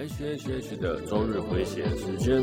[0.00, 2.42] H H H 的周日回血时间。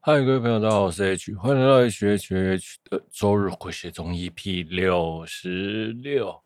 [0.00, 6.42] 嗨，各位朋友，大家好，我是 H，欢迎来到 H H H 的周日回血中 EP 六十六。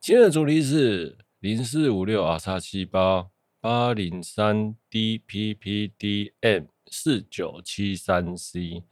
[0.00, 3.26] 今天的主题是零四五六 R 叉七八
[3.60, 8.84] 八零三 D P P D M 四九七三 C。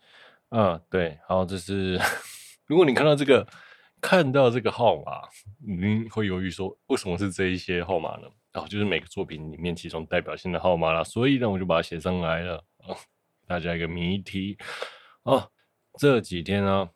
[0.54, 1.98] 嗯，对，好，这 是
[2.66, 3.46] 如果你看到这个，
[4.02, 5.22] 看到这个号码，
[5.66, 8.28] 你会犹豫说，为什么是这一些号码呢？
[8.52, 12.62] 然后就是每个作品里面其中代表性的号码啦，所以呢，我就把它写上来了。
[12.80, 12.94] 啊，
[13.46, 14.58] 大家一个谜题。
[15.22, 15.50] 哦，
[15.98, 16.90] 这几天呢，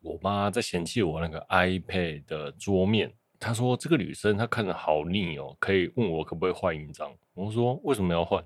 [0.00, 7.14] 我妈在嫌弃我那个 iPad 的桌面，她说这个女生她看着好腻哦，可以问我可不可以换一张？
[7.34, 8.42] 我说为什么要换？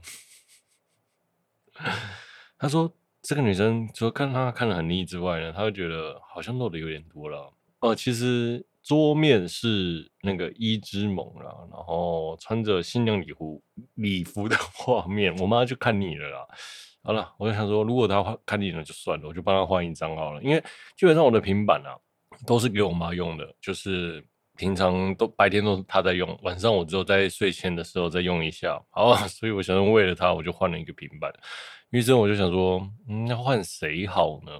[2.59, 2.93] 她说。
[3.27, 7.52] 这个女生除了看她看得很腻之外呢，她会觉得好像漏的有点多了。
[7.80, 13.60] 哦、其实桌面是那个伊之萌啦，然后穿着新娘礼服
[13.95, 16.47] 礼服的 画面，我妈就看腻了啦。
[17.02, 20.41] 好了，我就想说，如果她看腻了就算了，我就帮她换一张好了。
[20.41, 20.63] 因为
[20.97, 21.99] 基本上我的平板啊
[22.47, 24.24] 都是给我妈用的，就是
[24.57, 28.80] 平常都白天都是她在用，晚上我只有在睡前的时候再用一下。
[28.91, 31.32] 好，所以我想为了她，我就换了一个平板。
[31.90, 34.52] 于是我就想说，嗯，要换谁好呢？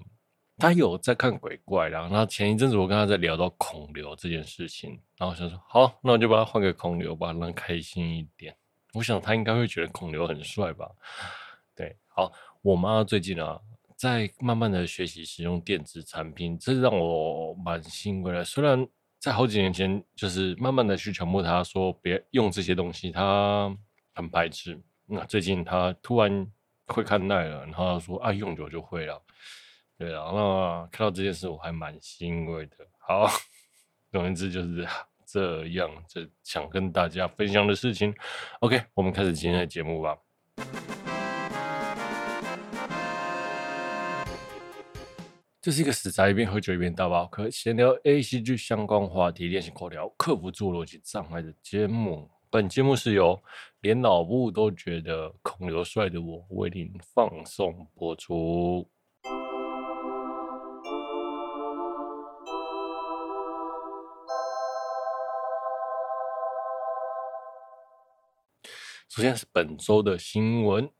[0.59, 8.57] 他有在看鬼怪啦，然后前一阵子我跟他在聊到孔刘这件事情，然后想说，好，那我就把他换个孔刘吧，让他开心一点。
[8.95, 10.91] 我想他应该会觉得孔刘很帅吧？
[11.75, 12.33] 对，好，
[12.63, 13.61] 我妈最近啊，
[13.97, 18.43] 在慢慢的学习使用电子产品，这让我蛮欣慰的。
[18.43, 18.89] 虽然
[19.19, 23.77] 在好几年前，就是慢慢的去强迫他说别用这些东西，他
[24.15, 24.81] 很排斥。
[25.05, 26.51] 那最近他突然。
[26.87, 29.23] 会看耐了，然后说啊，用久就会了。
[29.99, 32.77] 对啊，那看到这件事我还蛮欣慰的。
[32.99, 33.27] 好，
[34.13, 34.87] 总而言之就是
[35.27, 38.15] 这样，这想跟大家分享的事情。
[38.61, 40.17] OK，我们开始今天的节目吧。
[45.61, 52.31] 这是一个死宅一边喝酒一边打包可闲聊 ACG 相关话题，练习口条，克服诸逻辑障碍的节目。
[52.57, 53.39] 本节目是由
[53.83, 58.89] 连老布都觉得孔刘帅的我为您放送播出。
[69.07, 70.91] 首先是本周的新闻，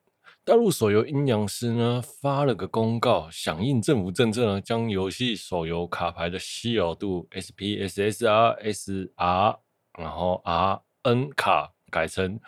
[0.45, 9.59] 大陆手游阴阳师呢发了个公告，响应政府政策呢，将游戏手游卡牌的稀有度 SP、SSR、SR，
[9.99, 10.83] 然后 R。
[11.07, 12.39] N 卡改成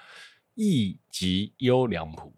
[0.54, 2.34] 一级优良谱，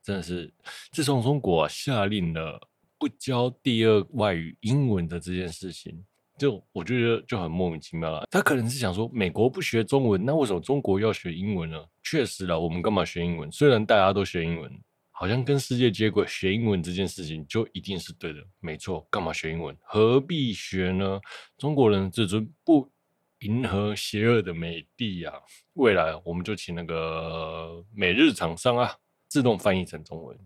[0.00, 0.54] 真的是
[0.92, 2.60] 自从中国下令了
[2.96, 6.00] 不教第二外语英文的这件事情，
[6.38, 8.24] 就我觉得就很莫名其妙了。
[8.30, 11.84] 他可能是想说，美国不学中文，那为什么中国要学英文呢？
[12.04, 13.50] 确实了，我们干嘛学英文？
[13.50, 18.38] 虽然大家都学英文，好像跟世界接轨，学英文这件事情就一定是对的。
[18.60, 19.76] 没错，干嘛学英文？
[19.82, 21.20] 何必学呢？
[21.58, 22.88] 中国人自尊不。
[23.42, 25.34] 迎合邪恶的美帝、啊！
[25.74, 28.94] 未来我们就请那个美日厂商啊，
[29.26, 30.38] 自动翻译成中文。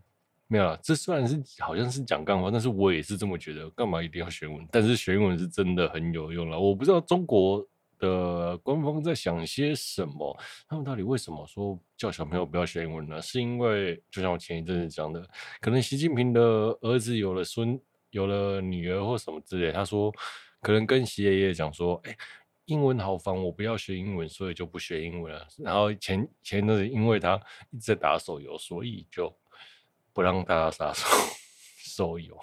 [0.48, 3.68] 没有了，这虽然是好像是讲干话，但是我也是这么觉得。
[3.70, 4.66] 干嘛一定要学文？
[4.70, 6.58] 但是学英文是真的很有用了。
[6.58, 7.66] 我不知道中国
[7.98, 13.20] 的官方在想些什么，他们到底为什么说叫小朋友不要学英文呢？
[13.20, 15.28] 是因为就像我前一阵子讲的，
[15.60, 16.40] 可能习近平的
[16.80, 17.78] 儿子有了孙，
[18.10, 20.14] 有了女儿或什么之类，他说
[20.60, 22.16] 可能跟习爷爷讲说，哎。
[22.66, 25.46] 英文好烦，我不要学英文，所以就不学英文了。
[25.58, 27.40] 然后前前阵子，因为他
[27.70, 29.32] 一直在打手游，所以就
[30.12, 31.06] 不让大家打手
[31.78, 32.36] 手游。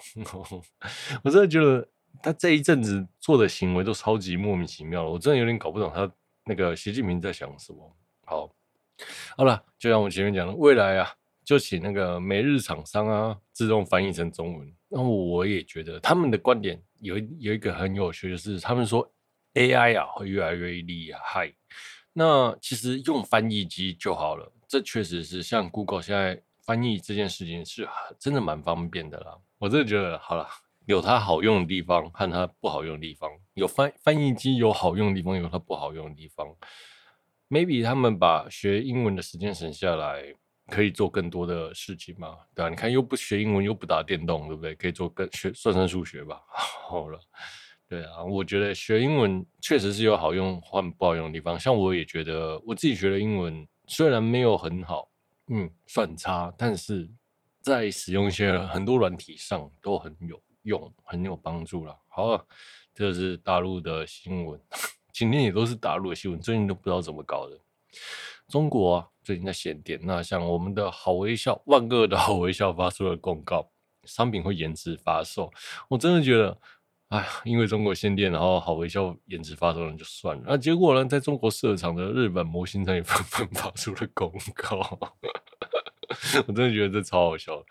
[1.22, 1.86] 我真的觉得
[2.22, 6.10] 他这一阵子做的行为都超级莫名其妙了，我真的有点搞不懂他
[6.46, 7.96] 那个习近平在想什么。
[8.24, 8.50] 好，
[9.36, 11.14] 好了，就像我前面讲的，未来啊，
[11.44, 14.74] 就请那个美日厂商啊，自动翻译成中文。
[14.88, 19.06] 那我也觉得他们的观点有有一个很有趣的是，他们说。
[19.54, 21.52] AI 啊，会越来越厉害。
[22.12, 29.36] 那其实用翻译机就好了，这确实是像 Google 现在翻译这件事情是真的蛮方便的啦。
[29.58, 30.48] 我真的觉得，好了，
[30.86, 33.30] 有它好用的地方和它不好用的地方。
[33.54, 36.46] 有翻翻译机有好用的地方，有它不好用的地方。
[37.48, 40.34] Maybe 他们把学英文的时间省下来，
[40.68, 42.36] 可以做更多的事情嘛？
[42.54, 42.68] 对吧？
[42.68, 44.74] 你看，又不学英文，又不打电动，对不对？
[44.74, 46.40] 可以做更学算算数学吧。
[46.88, 47.18] 好了。
[47.94, 51.56] 对啊，我觉得学英文确实是有好用或不好用的地方。
[51.56, 55.08] 像我也觉得，我自己学的英文虽然没有很好，
[55.46, 57.08] 嗯，算差，但是
[57.60, 61.96] 在使用一些很多软体上都很有用，很有帮助了。
[62.08, 62.44] 好，
[62.92, 64.60] 这是大陆的新闻，
[65.12, 67.56] 今天也都是大陆的新闻，最近都不知道怎么搞的。
[68.48, 73.70] 中国啊，最近在限电，那像我们的好微笑，万恶的好微笑发出了公告，
[74.02, 75.48] 商品会延迟发售。
[75.88, 76.58] 我真的觉得，
[77.08, 84.78] 哎呀，因为中国限电，然后好微笑延迟发售了就算了，那结果呢，在中国设厂的日本模型厂也 纷纷发出了公告。
[86.46, 87.62] 我真的觉得这超好笑，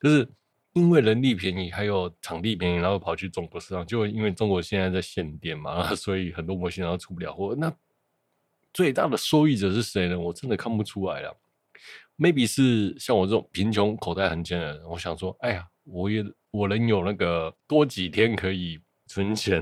[0.00, 0.28] 就是
[0.74, 7.54] 因为人力便宜，还有场地便宜，然后跑去中国市场，就因为中国现在在限电嘛， 所以很多模型然后出不了货。
[7.56, 7.72] 那
[8.72, 10.18] 最大的受益者是谁呢？
[10.18, 11.36] 我真的看不出来了。
[12.18, 19.60] Maybe 是像我这种贫穷、口袋很尖的人，我想说，哎呀，我也我能有那个多几天可以存钱，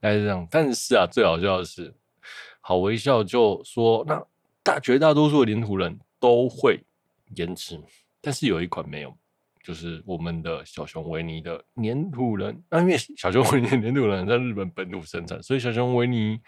[0.00, 0.44] 大概是这样。
[0.50, 1.94] 但是啊，最好笑的是，
[2.60, 4.20] 好微笑就说，那
[4.64, 5.96] 大绝大多数的黏土人。
[6.20, 6.80] 都会
[7.36, 7.80] 延迟，
[8.20, 9.16] 但是有一款没有，
[9.62, 12.60] 就是我们的小熊维尼的黏土人。
[12.68, 16.40] 那因为小熊维尼的黏土人在日本本土生产，所以小熊维尼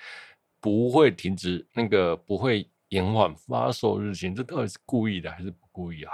[0.61, 4.29] 不会停止，那个不会延缓发售日期。
[4.35, 6.13] 这到底是故意的还是不故意啊？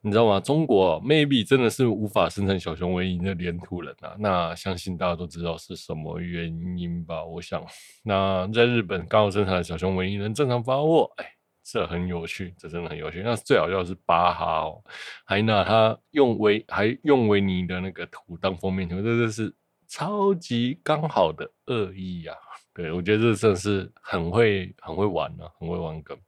[0.00, 0.40] 你知道吗？
[0.40, 4.14] 中国 maybe 真的是无法生产小熊维尼的黏土人啊。
[4.18, 7.24] 那相信大家都知道是什么原因吧？
[7.24, 7.64] 我想，
[8.02, 11.26] 那在日本刚好生产的小熊维尼能正常发货，哎，
[11.62, 13.22] 这很有趣，这真的很有趣。
[13.22, 14.82] 那最好笑是巴哈哦，
[15.24, 19.54] 还拿他用维还用维尼的那个图当封面图，这这是
[19.86, 22.34] 超级刚好的恶意啊！
[22.74, 26.18] 对，我觉得这真的是很会很会玩啊，很会玩梗。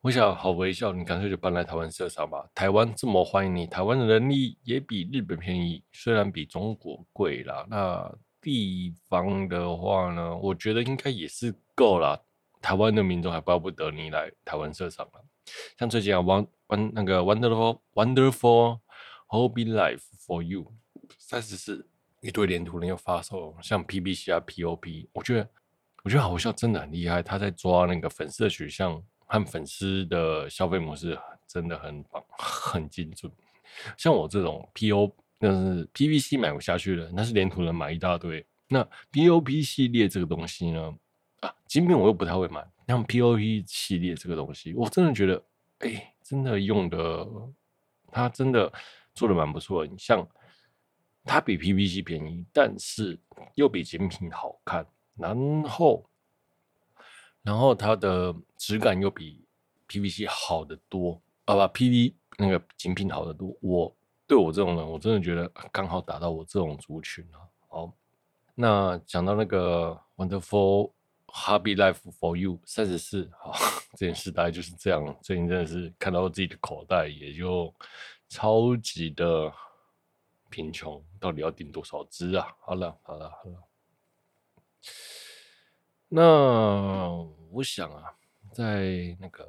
[0.00, 2.44] 我想好微笑，你干脆就搬来台湾设厂吧。
[2.54, 7.64] 台湾这么欢迎你，台湾的人力也比日本便宜，虽然比中国贵啦。
[7.68, 12.20] 那地方的话呢，我觉得应该也是够了。
[12.60, 15.24] 台湾的民众还巴不得你来台湾设厂了。
[15.78, 18.80] 像最近啊，One One 那个 Wonderful Wonderful
[19.28, 20.72] Hobby Life for You
[21.18, 21.88] 三十四
[22.20, 25.48] 一堆连图人又发售，像 PBC 啊 POP，我觉得
[26.04, 29.02] 我觉得好笑真的很厉害，他在抓那个粉丝的取向。
[29.32, 33.32] 和粉丝的消费模式真的很棒，很精准。
[33.96, 38.44] 像我这种 PO，那是 PVC 买不下去的，那是连土人买一大堆。
[38.68, 40.94] 那 POP 系列这个东西呢？
[41.40, 42.62] 啊，精品我又不太会买。
[42.86, 45.42] 像 POP 系列这个东西，我真的觉得，
[45.78, 47.26] 哎、真的用的，
[48.10, 48.70] 它真的
[49.14, 49.86] 做的蛮不错。
[49.86, 50.28] 你像
[51.24, 53.18] 它比 PVC 便宜，但是
[53.54, 54.86] 又比精品好看，
[55.16, 56.04] 然后。
[57.42, 59.44] 然后它的质感又比
[59.88, 63.56] PVC 好得多啊，不，PV 那个精品好得多。
[63.60, 63.94] 我
[64.26, 67.40] 对我这种人，我真的觉得刚好打到我这种族群啊。
[67.68, 67.92] 好，
[68.54, 70.92] 那讲到那个 Wonderful
[71.26, 73.52] Hobby Life for You 三十四，好，
[73.96, 75.18] 这件事大概就是这样。
[75.20, 77.74] 最近真的是看到自己的口袋也就
[78.28, 79.52] 超级的
[80.48, 82.54] 贫穷，到底要订多少只啊？
[82.60, 83.62] 好了，好了，好了。
[86.14, 87.08] 那
[87.50, 88.04] 我想啊，
[88.52, 89.48] 在那个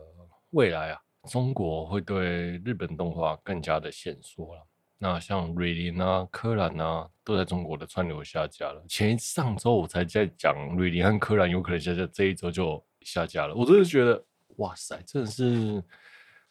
[0.52, 4.66] 未来啊，中国会对日本动画更加的限缩了。
[4.98, 8.82] 那像瑞林啊、柯南啊，都在中国的串流下架了。
[8.88, 13.54] 前上周我才在讲瑞林和柯南有可能下架，这一周就下架了。
[13.54, 14.26] 我真的觉得，
[14.56, 15.84] 哇塞，真的是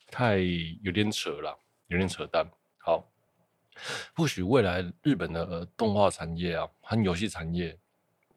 [0.09, 0.37] 太
[0.83, 2.47] 有点扯了，有点扯淡。
[2.77, 3.03] 好，
[4.15, 7.79] 或许未来日本的动画产业啊，和游戏产业。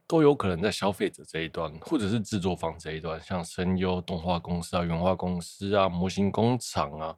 [0.07, 7.17] 都有可能在消费者这一端，或者是制作方这一端，像声优、动画公司啊、原画公司啊、模型工厂啊，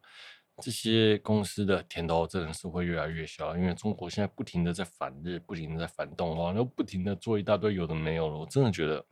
[0.61, 8.37] 这些公司的甜头真的是会越来越小，因为中国现在不停的在反日，不停的在反动画，然后不停的做一大堆有的没有了。
[8.37, 9.05] 我真的觉得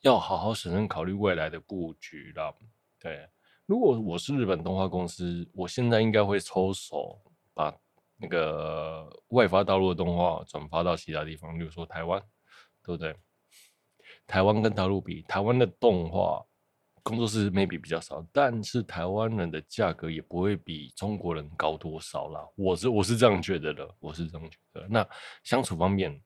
[0.00, 2.56] 要好好审慎考虑未来的布局了。
[2.98, 3.28] 对，
[3.66, 7.20] 如果我是日本动画公司，我现在应该会抽手
[7.52, 7.74] 把
[8.16, 12.22] 那个外发大陆的动画转发到其他地方，比如说台湾。
[12.84, 13.16] 对不对？
[14.26, 16.42] 台湾跟大陆比，台湾的动画
[17.02, 22.40] 工作室 maybe 比较少，但是台湾人的价格也不会比中国人高多少啦。
[22.56, 24.86] 我是我是这样觉得的，我是这样觉得。
[24.88, 25.06] 那
[25.42, 26.18] 相处方面，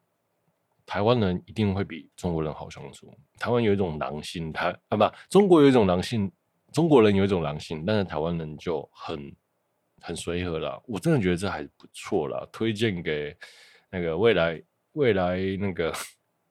[0.87, 3.13] 台湾人一定会比中国人好相处。
[3.37, 6.31] 台湾有一种狼性，台啊不，中国有一种狼性，
[6.73, 9.35] 中国人有一种狼性，但是台湾人就很
[10.01, 10.81] 很随和啦。
[10.87, 13.37] 我真的觉得这还不错啦，推荐给
[13.91, 14.63] 那个未来
[14.93, 15.93] 未来那个。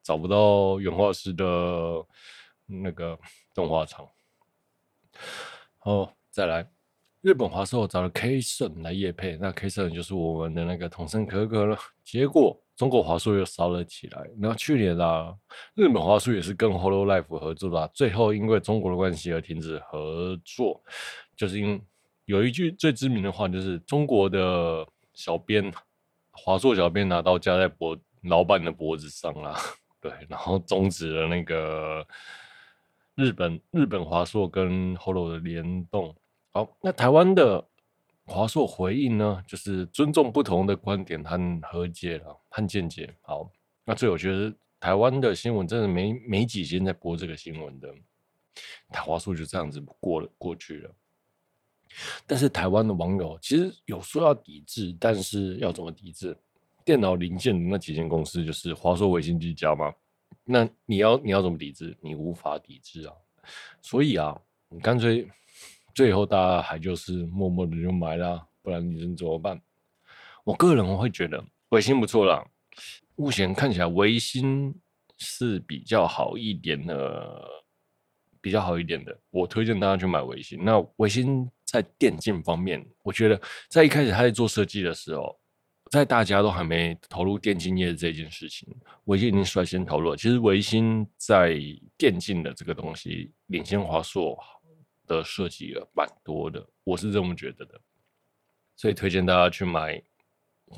[0.07, 1.43] 找不到原画师的
[2.65, 3.19] 那个
[3.53, 4.07] 动画厂。
[5.83, 6.65] 哦，再来，
[7.19, 11.77] 日本华硕找了 K 胜来夜配，那 K 胜就是我们的那个桐生可可了。
[12.05, 14.25] 结果中国华硕又烧了起来。
[14.37, 15.35] 那去年啊，
[15.75, 20.81] 日本华硕也是跟 Holo Life 合作的，最后因为中国的关系而停止合作，
[21.35, 21.81] 就是因
[22.23, 25.69] 有一句最知名的话，就是中国的小编
[26.31, 29.59] 华硕小编拿刀架在脖老板的脖子上啦，
[30.07, 32.07] 对，然后终止了那个
[33.15, 36.15] 日本日本华硕跟 Holo 的联动。
[36.53, 37.67] 好，那台湾的
[38.25, 43.13] 华硕回应呢，就是尊重不同的观点和和解了和见解。
[43.21, 43.51] 好，
[43.83, 47.93] 那最后我觉得台湾的新闻真的没没几天在播这个新闻的，
[48.89, 50.95] 台华硕就这样子过了过去了。
[52.25, 56.37] 但是台湾的网友其实有说要抵制，但是要怎么抵制？
[56.87, 59.93] 电脑零件的那几间公司就是华硕、微星、技嘉嘛。
[60.45, 61.93] 那你要你要怎么抵制？
[61.99, 63.13] 你无法抵制啊。
[63.81, 64.39] 所以啊，
[64.69, 65.27] 你干脆
[65.93, 69.61] 最后大家还就是默默的就买了，不然你能怎么办？
[70.45, 72.41] 我个人我会觉得微星不错啦。
[73.17, 74.73] 目前看起来微星
[75.17, 77.45] 是比较好一点的，
[78.39, 79.19] 比较好一点的。
[79.29, 80.57] 我推荐大家去买微星。
[80.63, 81.51] 那微星。
[81.69, 85.36] 在电竞方面，我觉得在一开始他在做设计的时候，
[85.91, 88.67] 在大家都还没投入电竞业的这件事情，
[89.05, 90.17] 微星已经率先投入了。
[90.17, 91.59] 其实微星在
[91.97, 94.37] 电竞的这个东西领先华硕
[95.05, 97.79] 的设计了蛮多的，我是这么觉得的，
[98.75, 100.01] 所以推荐大家去买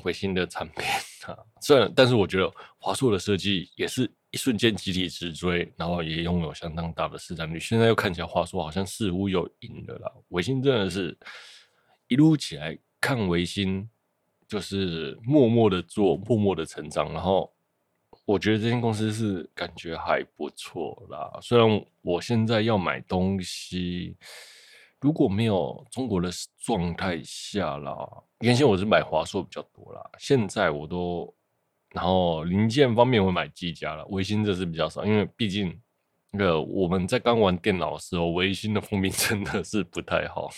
[0.04, 0.84] 微星的产品
[1.26, 1.36] 啊。
[1.60, 4.10] 虽然，但是我觉得华硕的设计也是。
[4.32, 7.58] 一瞬间集体直追，然后也拥有相当大的市场率。
[7.58, 10.24] 现在又看起来，华硕好像似乎有赢的了。
[10.28, 11.18] 微星真的是
[12.06, 13.90] 一路起来看，微星
[14.50, 17.10] 就是默默的做，默默的成长。
[17.12, 17.50] 然后
[18.26, 21.38] 我觉得这间公司是感觉还不错啦。
[21.40, 24.16] 虽然我现在要买东西，
[25.00, 26.28] 如果没有中国的
[26.58, 27.94] 状态下啦，
[28.40, 31.32] 原先我是买华硕比较多啦，现在我都。
[31.92, 35.76] 然后零件方面我买技嘉了，微星这是比较少，因为毕竟
[36.30, 40.48] 那个我们在刚玩电脑的时候，微星的风评真的是不太好。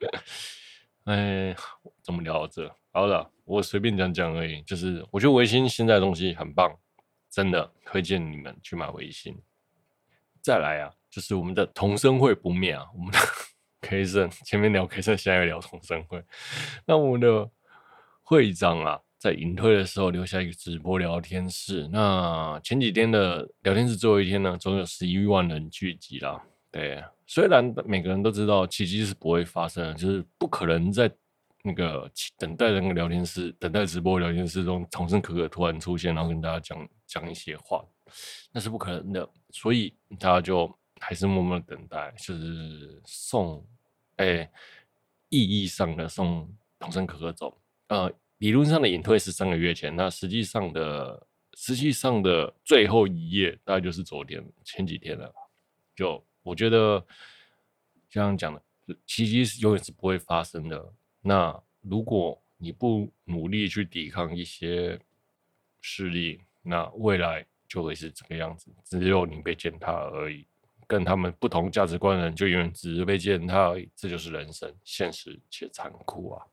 [1.04, 1.56] 哎，
[2.02, 2.77] 怎么聊到这？
[2.92, 4.62] 好了，我随便讲讲而已。
[4.62, 6.76] 就是我觉得维新现在的东西很棒，
[7.30, 9.36] 真的推荐你们去买维新。
[10.42, 13.18] 再来啊，就是我们的同生会不灭啊，我们的
[13.82, 16.22] K 胜前面聊 K 胜，现在聊同生会。
[16.86, 17.50] 那我们的
[18.22, 19.00] 会长啊。
[19.18, 21.88] 在隐退的时候留下一个直播聊天室。
[21.88, 26.40] 那前几天的聊天室最后一天呢，总有十一万人聚集啦。
[26.70, 31.10] 对，虽然每个人都知道奇迹是不会发生的，就是不可能在
[31.62, 37.84] 那个等待那个聊天室、等待直播聊天室中，童声可可突然出现，然后跟大家讲讲一些话，
[38.52, 39.28] 那是不可能的。
[39.50, 43.66] 所以大家就还是默默的等待，就是送，
[44.16, 44.50] 哎、
[45.28, 48.12] 意义上的送童声可可走，呃。
[48.38, 55.34] 理论上的隐退是三个月前，那实际上的实际上的最后一页大概就是昨天前几天了。
[55.96, 57.04] 就我觉得，
[58.08, 58.62] 像讲的，
[59.04, 60.94] 奇迹是永远是不会发生的。
[61.20, 64.98] 那如果你不努力去抵抗一些
[65.80, 68.70] 势力，那未来就会是这个样子。
[68.84, 70.46] 只有你被践踏而已，
[70.86, 73.88] 跟他们不同价值观的人就永远只是被践踏而已。
[73.94, 76.46] 这就是人生，现实且残酷啊！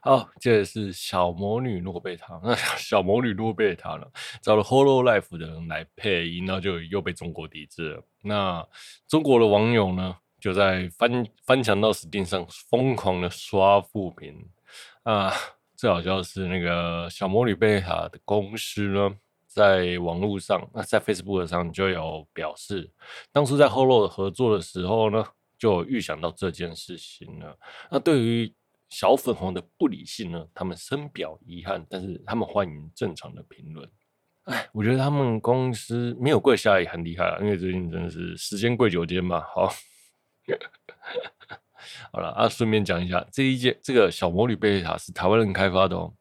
[0.00, 2.40] 好，这是小魔女洛贝塔。
[2.42, 4.06] 那 小魔女洛贝塔呢？
[4.40, 8.04] 找了 Hollow Life 的人来配音，然后就又被中国抵制了。
[8.22, 8.66] 那
[9.08, 14.48] 中国的网友呢，就在翻翻墙到 Steam 上疯狂的刷负评
[15.02, 15.32] 啊！
[15.76, 19.14] 最好笑的是，那个小魔女贝塔的公司呢，
[19.46, 22.90] 在网络上，那在 Facebook 上就有表示，
[23.30, 25.24] 当初在 Holo 合作的时候呢，
[25.56, 27.56] 就预想到这件事情了。
[27.90, 28.52] 那对于
[28.88, 33.88] 小粉红的不理性呢，他们深表遗憾，但是他们欢迎正常的评论。
[34.44, 39.40] 哎，我觉得他们公司没有跪下也很厉害了，因为最近真的是时间贵久间嘛。
[39.54, 39.70] 好，
[42.12, 46.12] 好了啊，顺便讲一下，这一届这个小魔女贝塔是台湾人开发的哦。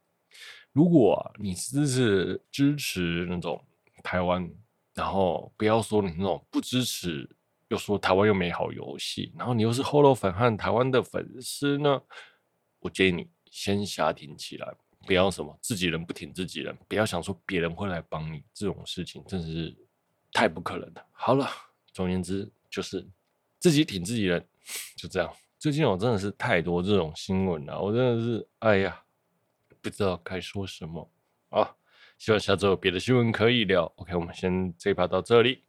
[0.72, 3.64] 如果，你支持支持那种
[4.04, 4.48] 台湾，
[4.94, 7.28] 然后不要说你那种不支持，
[7.70, 12.02] 又说台湾又没好游戏，然后你又是 Holo 粉和台湾的粉丝呢？
[12.80, 14.72] 我建议你先下挺起来，
[15.08, 19.76] 不要什么自己人不挺自己人，不要想说别人会来帮你，这种事情真是
[20.32, 21.06] 太不可能了。
[21.12, 21.50] 好了，
[21.92, 23.04] 总而言之就是
[23.60, 24.48] 自己挺自己人，
[24.96, 25.34] 就这样。
[25.58, 29.02] 最近我真的是太多这种新闻了，我真的是哎呀，
[29.82, 31.10] 不知道该说什么
[31.50, 31.76] 啊。
[32.18, 33.92] 希望下周有别的新闻可以聊。
[33.98, 35.64] OK，我们先这一趴到这里。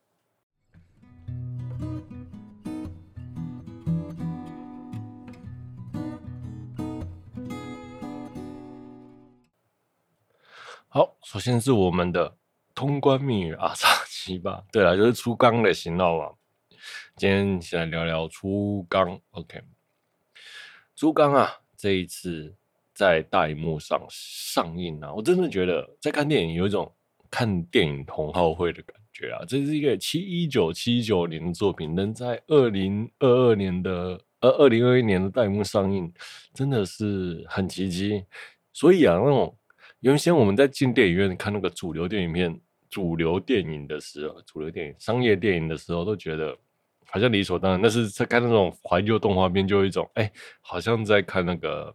[10.88, 12.36] 好，首先是我们的
[12.74, 14.64] 通关密语啊，叉七吧。
[14.72, 16.34] 对了，就是出钢的型号嘛。
[17.18, 19.20] 今天先来聊聊出钢。
[19.32, 19.60] OK，
[20.94, 22.54] 朱刚啊，这一次
[22.94, 26.94] 在大荧幕上上映啊，我真的觉得在看电影有一种
[27.28, 29.44] 看电影同好会的感觉啊！
[29.48, 36.12] 这是一个七一九七九年的作品，能在二零二二年的呃二零二一年的大荧幕上映，
[36.54, 38.24] 真的是很奇迹。
[38.72, 39.58] 所以啊，那种
[39.98, 42.60] 原先我们在进电影院看那个主流电影片。
[42.90, 46.56] 主流电影的时候，主流电影、商业电影的时候，都觉得
[47.10, 47.80] 好像理所当然。
[47.80, 51.94] 但是在看那种怀旧动画片，就有一种哎、好像在看那个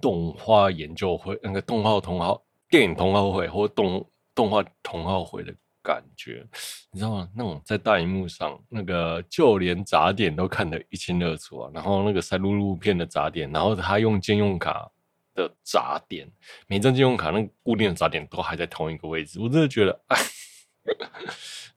[0.00, 6.46] 动画研究会、那个动画同好、电影同好会或动动画同好会的感觉，
[6.90, 7.28] 你知道吗？
[7.34, 11.70] 那种在大荧幕上，那个就连杂点都看得一清二楚啊。
[11.72, 14.90] 然后那个赛璐璐片的杂点，然后他用兼用卡。
[15.34, 16.28] 的杂点，
[16.66, 20.16] 每张信用卡那固定的杂点都还在同一个位置，我真的觉得，哎，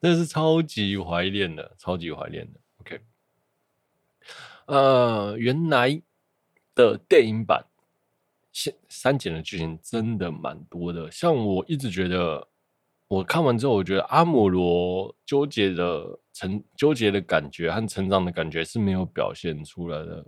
[0.01, 2.59] 真的是超级怀念的，超级怀念的。
[2.79, 2.99] OK，
[4.65, 6.01] 呃，原来
[6.73, 7.65] 的电影版
[8.51, 12.47] 现删减的剧情真的蛮多的，像我一直觉得，
[13.07, 20.25] 我看完之后，我觉得阿姆罗纠结的成纠结的感觉和成长的感觉是没有表现出来的，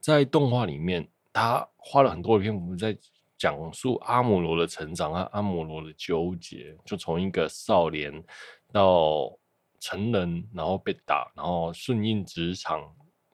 [0.00, 1.08] 在动画里面。
[1.38, 2.96] 他花了很多的篇幅在
[3.38, 8.24] 讲述阿姆罗的成长和阿姆罗的纠结，就从一个少年
[8.72, 9.38] 到
[9.78, 12.82] 成人，然后被打，然后顺应职场，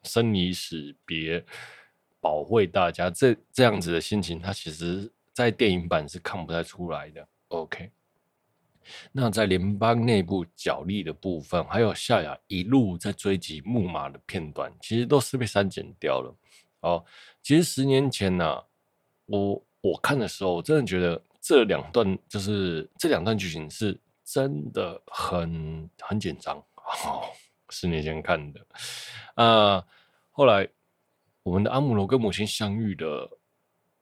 [0.03, 1.45] 生离死别，
[2.21, 7.27] 保卫大家，这这样子的心情，他其实在电影版是看不太出来的。
[7.49, 7.91] OK，
[9.13, 16.37] 那在联邦内部角力的部分，还有夏亚一路在追击木马的片段，其实都是被删减掉了。
[16.81, 17.05] 哦，
[17.43, 18.65] 其实十年前呢、啊，
[19.27, 26.57] 我我看的时候，我真的觉得这两段就是这两段剧情是真的很很紧张。
[26.57, 27.23] 哦，
[27.69, 28.61] 十年前看的，
[29.35, 29.87] 啊、呃，
[30.31, 30.67] 后来
[31.43, 33.29] 我们的阿姆罗跟母亲相遇的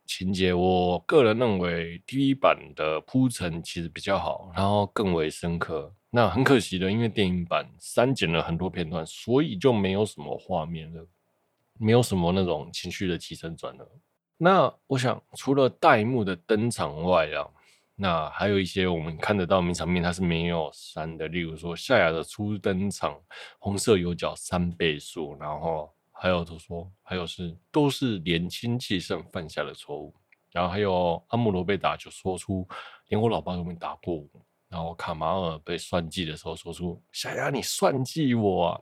[0.06, 5.92] 情节，我个人认为 TV 版的铺陈其实比较好，然后更为深刻。
[6.10, 11.06] 那很可惜的，因为电影版删减了很多片段，所以就没有什么画面了。
[11.78, 13.88] 没有什么那种情绪的起承转合。
[14.42, 17.46] 那我想，除了大荧幕的登场外啊，
[17.94, 21.28] 那还有一些我们看得到名场面，它是没有删的。
[21.28, 23.20] 例如说，夏亚的初登场，
[23.58, 30.14] 红色有角三倍速，然后还有都说，还有是都是年轻气盛犯下的错误。
[30.50, 32.66] 然后还有阿姆罗被打，就说出
[33.08, 34.26] 连我老爸都没打过我。
[34.70, 38.80] 然后卡马尔被算计的时候，说出夏亚你算计我啊。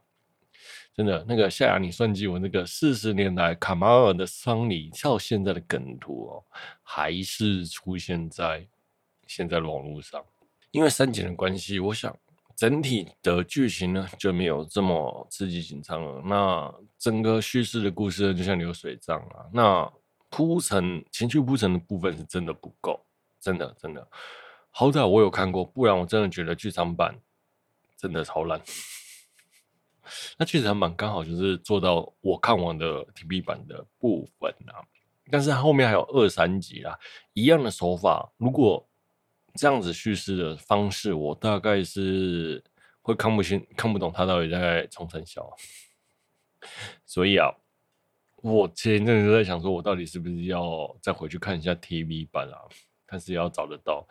[0.99, 6.43] 真的，那个夏雅，你算计我那个四十年来卡马尔的丧礼到现在的梗图哦，
[6.83, 8.67] 还是出现在
[9.25, 10.21] 现在的网络上。
[10.73, 12.13] 因为删减的关系，我想
[12.57, 16.21] 整体的剧情呢就没有这么刺激紧张了。
[16.25, 19.47] 那整个叙事的故事就像流水账啊。
[19.53, 19.89] 那
[20.29, 23.01] 铺陈情绪铺陈的部分是真的不够，
[23.39, 24.05] 真的真的。
[24.71, 27.17] 好歹我有看过，不然我真的觉得剧场版
[27.97, 28.61] 真的超烂。
[30.37, 34.85] 那剧场版刚好就是做到我看完的 TV 版的部分啊，
[35.31, 36.99] 但是后面还有二三集啦，
[37.33, 38.89] 一样的手法，如果
[39.55, 42.63] 这样子叙事的方式，我大概是
[43.03, 45.51] 会看不清、看不懂他到底在冲三小。
[47.07, 47.51] 所以啊，
[48.37, 52.59] 我前一阵子在想说，我到底是不是要再回去看一下 TV 版啊？
[53.07, 54.07] 但是要找得到。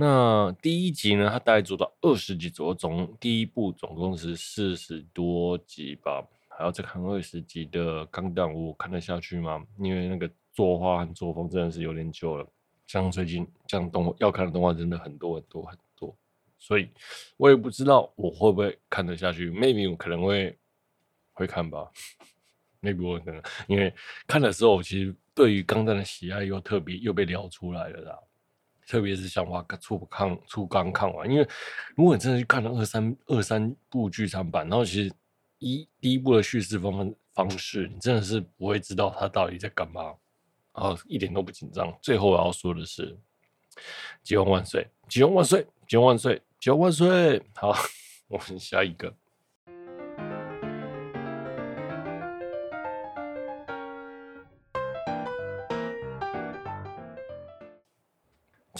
[0.00, 9.62] 那第一集呢，它大概做到二十集左右，总第一部总共是四十多集吧，还要再看二十集的《钢弹》，我看得下去吗？
[9.78, 12.46] 因为那个作画和作风真的是有点久了，
[12.86, 16.16] 像最近这样动要看的动画真的很多很多很多，
[16.58, 16.88] 所以
[17.36, 20.58] 我也不知道我会不会看得下去，maybe 我可能会
[21.34, 21.86] 会看吧
[22.80, 23.92] ，maybe 我可能因为
[24.26, 28.18] 看的时候，其实对于《钢弹》的喜爱又特别又被撩出来了啦。
[28.90, 31.48] 特别是想把初看初刚看完，因为
[31.94, 35.14] 如果你真的去看了二三二三部剧场版，然后其实
[35.60, 40.12] 一第一部的叙事方方式，你真的是不会知道他到底在干嘛，
[40.74, 41.96] 然后一点都不紧张。
[42.02, 43.16] 最后我要说的是，
[44.24, 47.40] 吉翁万岁，吉翁万岁，吉翁万岁，吉翁万岁！
[47.54, 47.72] 好，
[48.26, 49.14] 我们下一个。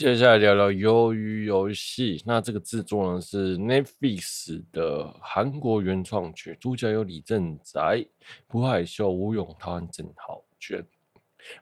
[0.00, 8.02] 接下来聊聊《鱿鱼游戏》，那这个制作呢是 Netflix 的韩国原创剧，主角有李正宰、
[8.46, 10.82] 朴海秀、吴永泰、郑浩娟。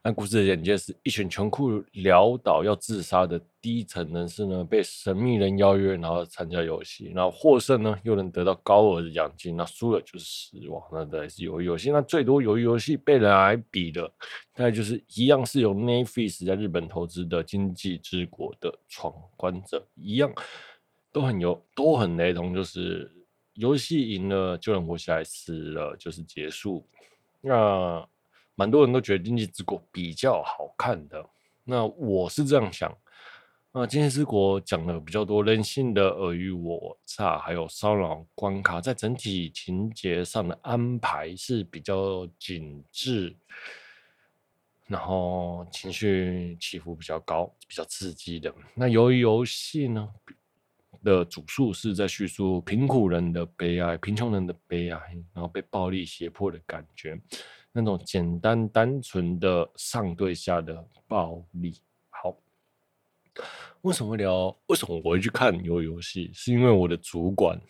[0.02, 10.82] 那故事的简介是一群穷苦潦倒要自杀的低层人士呢，被神秘人邀约，然后参加游戏，然后获胜呢又能得到高额的奖金，那输了就是死亡。
[10.92, 14.10] 那再是鱿鱼游戏，那最多鱿鱼游戏被人来比的，
[14.56, 20.32] 那就是一样是由 n e t f i s 在日本投资的《经济之国的闯关者》一样，
[21.12, 23.10] 都很有都很雷同，就是
[23.54, 26.86] 游戏赢了就能活下来，死了就是结束。
[27.40, 28.06] 那
[28.58, 31.24] 蛮多人都觉得《今际之国》比较好看的，
[31.62, 32.92] 那我是这样想。
[33.70, 43.32] 那《今际之国》讲了比较多人性的尔虞我诈，还有骚扰关卡，在整体情节上的安排是比较紧致，
[44.88, 48.52] 然后情绪起伏比较高，比较刺激的。
[48.74, 50.08] 那由于游戏呢
[51.04, 54.98] 的主诉是在叙述贫苦人的悲哀，贫穷人的悲哀，
[55.32, 57.16] 然后被暴力胁迫的感觉。
[57.82, 62.36] 那种简单单纯的上对下的暴力，好，
[63.82, 64.56] 为什么会聊？
[64.66, 66.30] 为什么我会去看鱿鱼游戏？
[66.34, 67.60] 是因为我的主管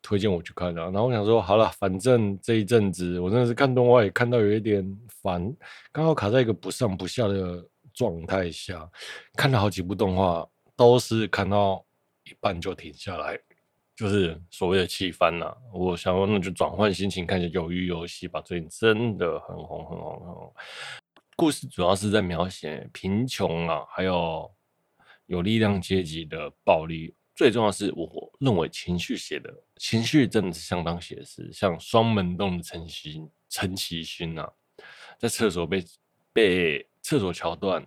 [0.00, 0.80] 推荐我去看的。
[0.82, 5.54] 然后我想说，好了，反正这一阵子我真的是看动画也看到有一点烦，
[5.92, 8.90] 刚好卡在一个不上不下的状态下，
[9.34, 11.84] 看了好几部动画，都是看到
[12.24, 13.38] 一半就停下来。
[13.98, 18.40] 就是所谓的气番呐，我想说那就转换心情，看一下鱿鱼游戏吧。
[18.40, 20.54] 最近真的很红很红很红。
[21.34, 24.48] 故事主要是在描写贫穷啊，还有
[25.26, 27.12] 有力量阶级的暴力。
[27.34, 34.48] 最重要是我认为情绪写的情绪真的是相当写实，像双门洞的陈其陈其勋啊，
[35.18, 35.84] 在厕所被
[36.32, 37.84] 被厕所桥段。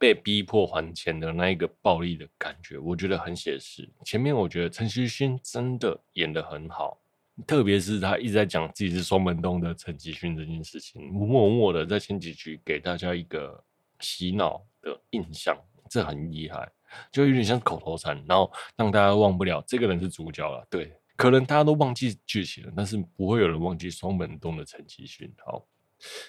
[0.00, 3.86] 被逼迫还钱的那一个暴力的感觉，我觉得很写实。
[4.02, 6.98] 前面我觉得陈其勋真的演得很好，
[7.46, 13.62] 特别是他一直在讲自己是双门洞的陈其勋这件事情，默默的在前几局给大家一个
[13.98, 15.54] 洗脑的印象，
[15.90, 16.66] 这很厉害，
[17.12, 20.66] 就有点像口头禅，然后让大家忘不了这个人是主角了。
[20.70, 25.30] 对，可能大家都忘记剧情了，但是不会有人忘记双门洞的陈其勋。
[25.44, 25.62] 好。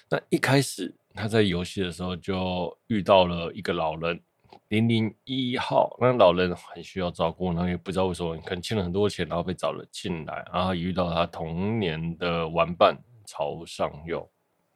[0.08, 4.20] 那一开始他在游戏的时候就遇到了一个老人，
[4.68, 5.96] 零零一号。
[6.00, 14.28] 那老人很需要照顾，然后也不知道为什么，可能欠了很多钱，然后被找了进来，然后遇到他童年的玩伴朝尚佑。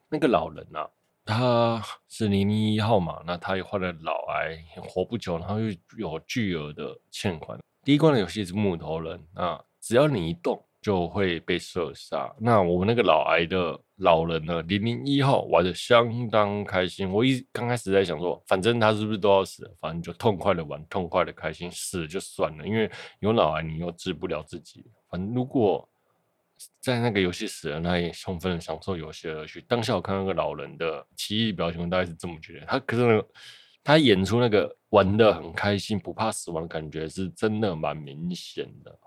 [0.09, 0.89] 那个老人啊，
[1.25, 7.59] 他是零零一号嘛，那他也患了脑癌，活不久，然后又有巨额的欠款。
[7.83, 10.63] 第一关的游戏是木头人啊，只要你一动。
[10.83, 12.33] 就会被射杀。
[12.39, 14.61] 那我们那个老癌的老人呢？
[14.63, 17.11] 零零一号玩的相当开心。
[17.11, 19.71] 我一刚开始在想说，反正他是不是都要死？
[19.81, 22.67] 反正就痛快的玩，痛快的开心，死了就算了。
[22.67, 24.85] 因为有老癌，你又治不了自己。
[25.09, 25.89] 反正如果
[26.81, 29.63] 在那个游戏死了，那也充分享受游戏的乐趣。
[29.63, 32.67] 当下我看那个老人的奇异表情，大概是这么觉得。
[32.67, 33.25] 他可是
[33.83, 38.99] 他演出那个玩的很开心、不怕死亡的感觉，是真的蛮明显的。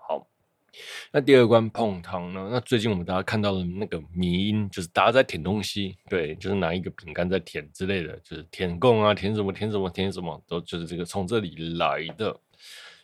[1.12, 2.49] 那第二关碰糖呢？
[2.51, 12.39] 那最近我们大家看到的那个迷因，就是大家在舔东西，对，就是拿一个饼干在舔之类的，就是舔供啊，舔什么舔什么舔什么，都就是这个从这里来的。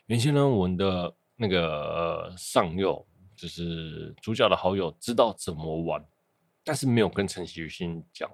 [0.06, 6.04] 原先呢，我们的那个上右就是主角的好友，知道怎么玩，
[6.64, 8.30] 但是没有跟陈其勋讲。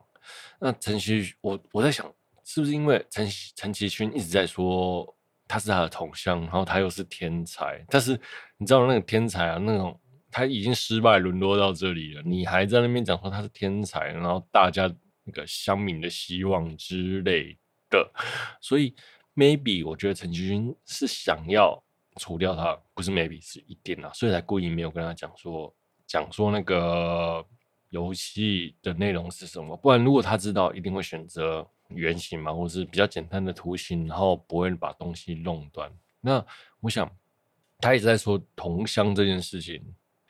[0.60, 2.06] 那陈其，我我在想，
[2.44, 5.15] 是不是因为陈陈其勋一直在说。
[5.52, 8.18] 他是他的同乡，然后他又是天才，但是
[8.56, 10.00] 你知道那个天才啊，那种
[10.32, 14.90] 他已经失败沦落到这里了，你还在那边讲说他是天才，然后大家
[15.26, 17.58] 那个乡民的希望之类
[17.90, 18.10] 的，
[18.62, 18.96] 所以
[19.36, 21.78] maybe 我觉得陈其勋是想要
[22.16, 25.76] 除掉他，不是 maybe 是一定啊，所以才故意没有跟他讲说
[26.08, 27.46] 讲说那个
[27.90, 31.68] 游戏的内容是什么，不然如果他知道，一定会选择。
[31.93, 35.91] 圆形嘛，或是比较简单的图形，然后不会把东西弄断。
[36.19, 36.45] 那
[36.80, 37.10] 我想，
[37.80, 39.84] 他一直在说同乡这件事情，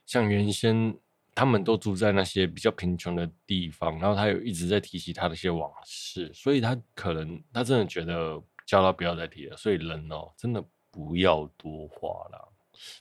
[0.06, 0.96] 像原先
[1.34, 9.58] 他们都住在那些比较贫穷的地方，然后他有一直在提起他的一些往事，所以他可能他真的觉得叫他不要再提了。
[9.58, 12.54] 所以人哦，真的不要多话了，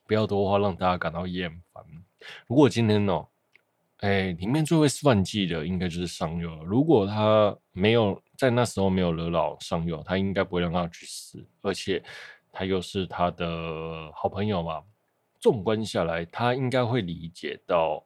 [0.07, 1.85] 不要多话，让大家感到厌烦。
[2.47, 3.27] 如果今天哦，
[4.01, 6.65] 哎，里面最会算计的应该就是上右了。
[6.65, 8.21] 如果他没有。
[8.41, 12.03] 在那时候没有惹恼上右，他应该不会让他去死，而且
[12.51, 14.83] 他又是他的好朋友嘛。
[15.39, 18.03] 纵观下来，他应该会理解到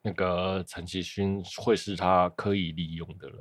[0.00, 3.38] 那个陈其勋会是他可以利用的人，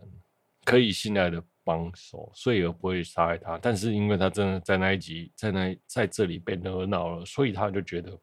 [0.66, 3.60] 可以信赖的帮手，所以而不会杀害他。
[3.60, 8.20] 但是因为他真的在那一集在那在这里被惹恼了，所以他就觉得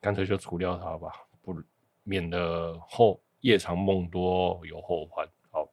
[0.00, 1.12] 干脆就除掉他吧，
[2.08, 5.28] 免得后夜长梦多有后患。
[5.50, 5.68] 好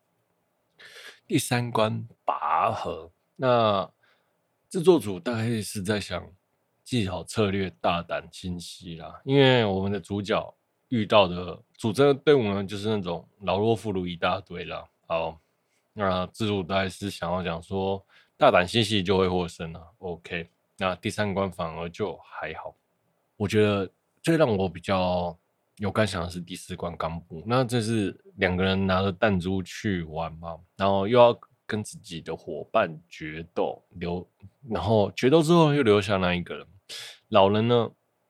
[1.28, 3.88] 第三关拔河，那
[4.67, 6.28] 制作组大概是在想
[6.84, 10.54] 技巧策略大胆清晰啦，因为我们的主角
[10.89, 14.84] 遇到的主战队伍呢，就是那种老弱妇孺一大堆啦。
[15.06, 15.39] 好，
[15.93, 18.04] 那制作组大概是想要讲说
[18.36, 19.93] 大胆清晰就会获胜了。
[20.00, 22.76] OK，那第三关反而就还好，
[23.38, 23.88] 我觉得
[24.24, 25.38] 最让我比较。
[25.77, 34.27] 有感想的是第四关刚布，那这是两个人拿着弹珠去玩嘛，然后又要跟自己的伙伴决斗，留，
[34.69, 36.67] 然后决斗之后又留下那一个人。
[37.29, 37.89] 老人呢，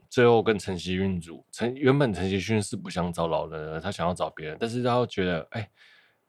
[0.09, 5.69] 最后跟陈锡勋组，陈原本陈锡勋是不想找老人的，他想要找别人，但是他又觉得，哎，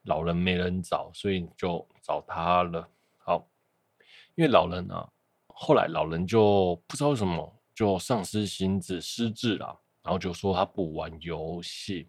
[0.02, 2.88] 老人没人找，所以就找他了。
[3.18, 3.48] 好，
[4.34, 5.08] 因为老人啊，
[5.46, 9.78] 后来老人就不知道为什么就丧失心智，失智了。
[10.04, 12.06] 然后就说他不玩游戏，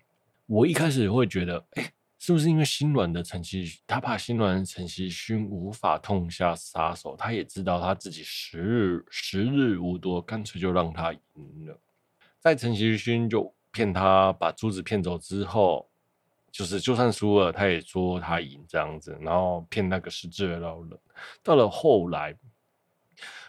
[0.47, 11.79] 我一开始会觉得，哎，是不是因为心软的陈锡，他怕心软的陈锡勋无法痛下杀手，他也知道他自己时日时日无多，干脆就让他赢了。
[12.41, 15.89] 在陈锡勋就骗他把珠子骗走之后，
[16.51, 20.99] 就是就算输了，他也说他赢这样子，然后骗那个失智的老人。
[21.41, 22.35] 到了后来。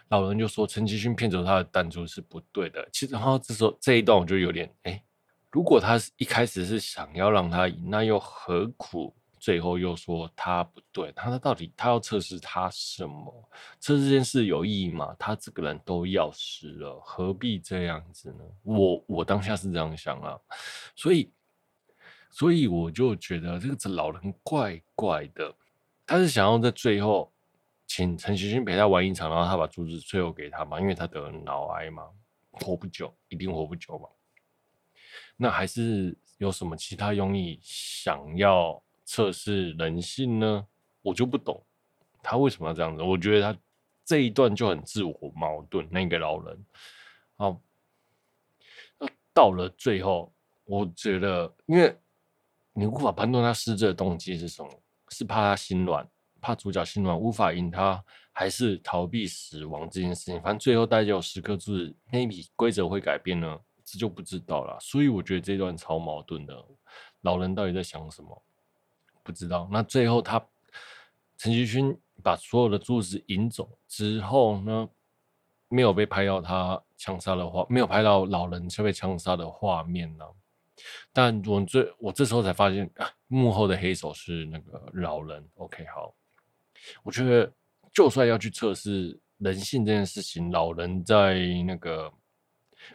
[0.09, 2.89] 老人就说陈其勋骗走他的弹珠是不对的。
[2.93, 5.03] 其实，然后这时候这一段我就有点哎，
[5.51, 11.11] 如果他是一开始是想要让他赢，那又何苦最后又说他不对？
[11.17, 13.51] 他到底他要测试他什么？
[13.81, 15.15] 测试这件事有意义吗？
[15.19, 18.45] 他这个人都要死了，何必这样子呢？
[18.63, 20.39] 我我当下是这样想啊，
[20.95, 21.33] 所以
[22.31, 25.53] 所以我就觉得这个老人怪怪的，
[26.07, 27.33] 他是想要在最后。
[27.87, 32.09] 请陈锡勋陪他玩一场，然后他把珠子最后给他嘛，因为他得了脑癌嘛，
[32.51, 34.09] 活不久，一定活不久嘛。
[35.37, 40.67] 那还是有什么其他用意想要测试人性呢？
[41.03, 41.65] 我就不懂
[42.23, 43.03] 他为什么要这样子。
[43.03, 43.61] 我觉得他
[44.05, 45.89] 这一段就很自我矛盾。
[45.91, 46.67] 那个老人，
[47.37, 47.61] 好，
[49.33, 50.33] 到了最后，
[50.65, 51.97] 我觉得，因为
[52.73, 56.09] 你无法判断他失智的动机是什么，是怕他心软。
[56.47, 60.41] 怕主角心软无法赢他，还是逃避死亡这件事情？
[60.41, 64.79] 反正最后大概有十颗珠子，maybe 规则会改变呢，这就不知道了。
[64.79, 66.65] 所以我觉得这段超矛盾的，
[67.23, 68.41] 老人到底在想什么？
[69.25, 69.69] 不知道。
[69.73, 70.41] 那最后他
[71.37, 74.89] 陈锡勋把所有的珠子引走之后呢，
[75.69, 80.25] 没有被拍到他枪杀的画，没有拍到老人却被枪杀的画面呢。
[81.13, 82.89] 但我最我这时候才发现，
[83.27, 85.45] 幕后的黑手是那个老人。
[85.57, 86.15] OK，好。
[87.03, 87.53] 我觉得，
[87.93, 92.13] 就算要去测试人性这件事情，老人在那个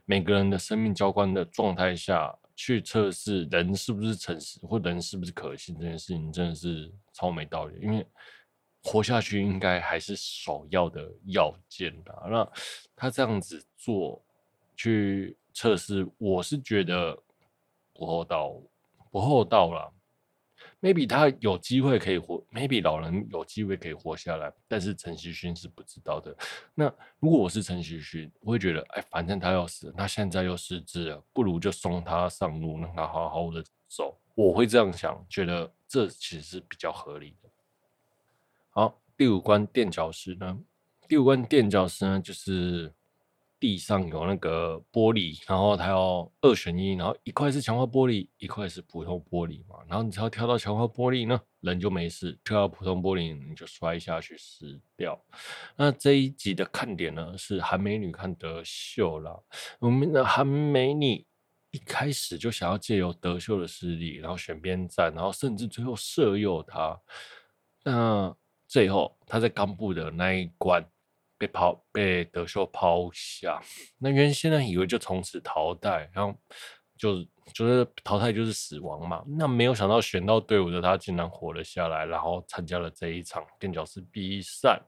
[0.06, 7.80] 每个人的生命交关的状态下去测试人是不是诚实，或人是不是可信这件事情，真的是超没道理。
[7.82, 8.06] 因为
[8.84, 12.14] 活下去应该还是首要的要件的。
[12.30, 12.52] 那
[12.96, 14.22] 他这样子做
[14.76, 17.18] 去测试，我是觉得
[17.94, 18.56] 不厚道，
[19.12, 19.94] 不厚道了。
[20.82, 26.36] Maybe 他有机会可以活，maybe 老人有机会可以活下来，但是陈锡勋是不知道的。
[26.74, 34.20] 那如果我是陈锡勋，我会觉得，哎，反正他要死，那现在又失智了，不如就送他上路，让他好好的走。
[34.34, 37.50] 我会这样想，觉得这其实是比较合理的。
[38.72, 40.60] 好，第五关垫脚石呢？
[41.08, 42.94] 第五关垫脚石呢，就是。
[43.62, 49.76] 地上有那个玻璃，然后它要二选一，然后一块是强化玻璃，一块是普通玻璃嘛。
[49.88, 55.24] 然后你只要跳到强化玻璃呢，人就没事；跳到普通玻璃，你就摔下去死掉。
[55.76, 59.40] 那这一集的看点呢，是韩美女看德秀啦。
[59.78, 61.24] 我们的韩美女
[61.70, 67.00] 一开始就想要借由德秀的势力，然后选边站，然后甚至最后色诱他。
[67.84, 68.36] 那
[68.68, 70.84] 最后他在冈部的那一关。
[71.42, 73.60] 被抛被德秀抛下，
[73.98, 76.38] 那原先呢以为就从此淘汰，然后
[76.96, 79.24] 就就是淘汰就是死亡嘛。
[79.26, 84.80] 那没有想到选到队伍的他竟然活了下来，然后参加了这一场垫脚石比赛。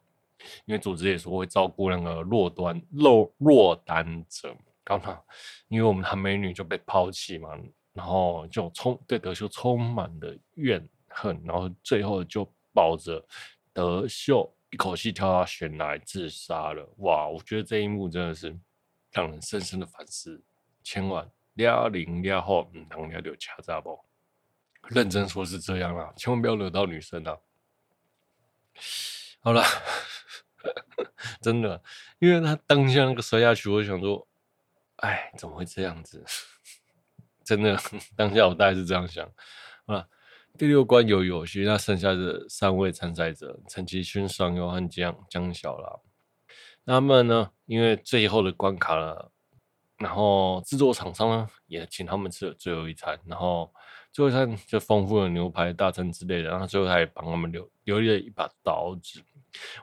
[0.65, 5.25] 因为组织也说会照顾那个弱端弱弱单者，刚好
[5.69, 7.49] 因为我们韩美女就被抛弃嘛，
[7.93, 13.25] 然后就充对德秀充满了怨恨，然后最后就抱着
[13.73, 14.53] 德秀。
[14.73, 17.27] 一口气跳到悬崖自杀了，哇！
[17.27, 18.57] 我觉得这一幕真的是
[19.11, 20.43] 让人深深的反思，
[20.81, 24.03] 千万撩零撩后，嗯，当俩就掐炸不？
[24.89, 27.37] 认真说是这样啦，千万不要惹到女生啊！
[29.41, 29.63] 好了，
[31.39, 31.83] 真的，
[32.17, 34.27] 因为他当下那个摔下去，我想说，
[34.95, 36.25] 哎，怎么会这样子？
[37.45, 37.79] 真的，
[38.15, 39.31] 当下我大概是这样想
[39.85, 40.07] 啊。
[40.55, 45.99] 第六关有游戏，那剩下的三位参赛者陈其勋、上佑和江江小啦。
[46.83, 49.31] 那么呢，因为最后的关卡了，
[49.97, 53.73] 然后制作厂商呢也请他们吃了最后一餐，然后
[54.11, 59.23] 最后一餐就丰富的牛排、大餐之类的，然后最后他也帮他们留留了一把刀子。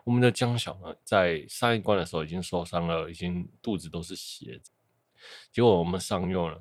[0.04, 4.60] 我们的江小呢，在上一关的时候已经受伤了，已经肚子都是血。
[5.50, 6.56] 结果我们上佑呢，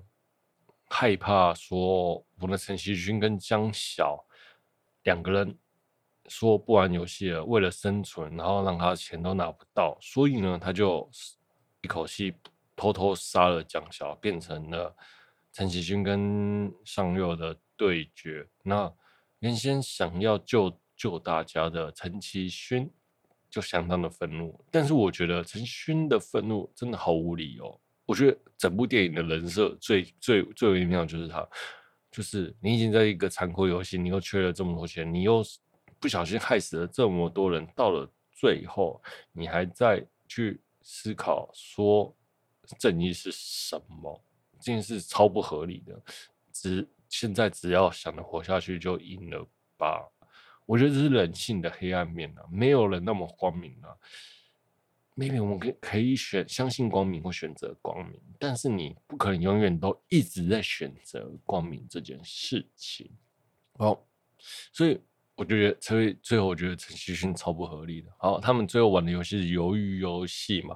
[0.89, 4.25] 害怕说我们的陈其勋跟江小
[5.03, 5.57] 两个人。
[6.27, 11.09] 说不玩游戏了，为了生存，然后让他钱都拿不到，所以呢，他就
[11.81, 12.31] 一口气
[12.75, 14.95] 偷偷杀了江小，变成了
[15.51, 18.47] 陈其勋跟上佑的对决。
[18.61, 18.93] 那
[19.39, 22.87] 原先想要救救大家的陈其勋
[23.49, 27.81] 就相当的愤怒，但是我觉得陈勋的愤怒真的毫无理由。
[28.09, 31.47] 我觉得整部电影的人设最最最微妙就是他，
[32.11, 35.43] 就是你已经在一个残酷游戏，你又缺了这么多钱，你又。
[36.01, 42.15] 不小心害死了这么多人，到了最后，你还在去思考说
[42.77, 44.23] 正义是什么？
[44.61, 46.01] 这件事超不合理的。
[46.53, 49.45] 只现在只要想着活下去就赢了
[49.77, 50.09] 吧？
[50.65, 53.91] 我觉得这是人性的黑暗面啊，没有人那么光明啊。
[55.19, 63.11] Maybe 我们可可以选相信光明或选择光明，但是你不可能永远都一直在选择光明这件事情。
[63.77, 64.07] 好，
[64.71, 64.99] 所以。
[65.39, 68.11] 我觉得所以最后，我觉得陈其勋超不合理的。
[68.17, 70.75] 好，他们最后玩的游戏是鱿鱼游戏嘛，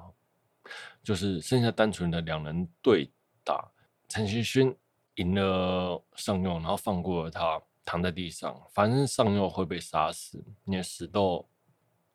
[1.02, 3.12] 就是剩下单纯的两人对
[3.44, 3.70] 打。
[4.08, 4.74] 陈其勋
[5.16, 8.58] 赢了上佑，然后放过了他，躺在地上。
[8.72, 11.46] 反正上佑会被杀死，你也死斗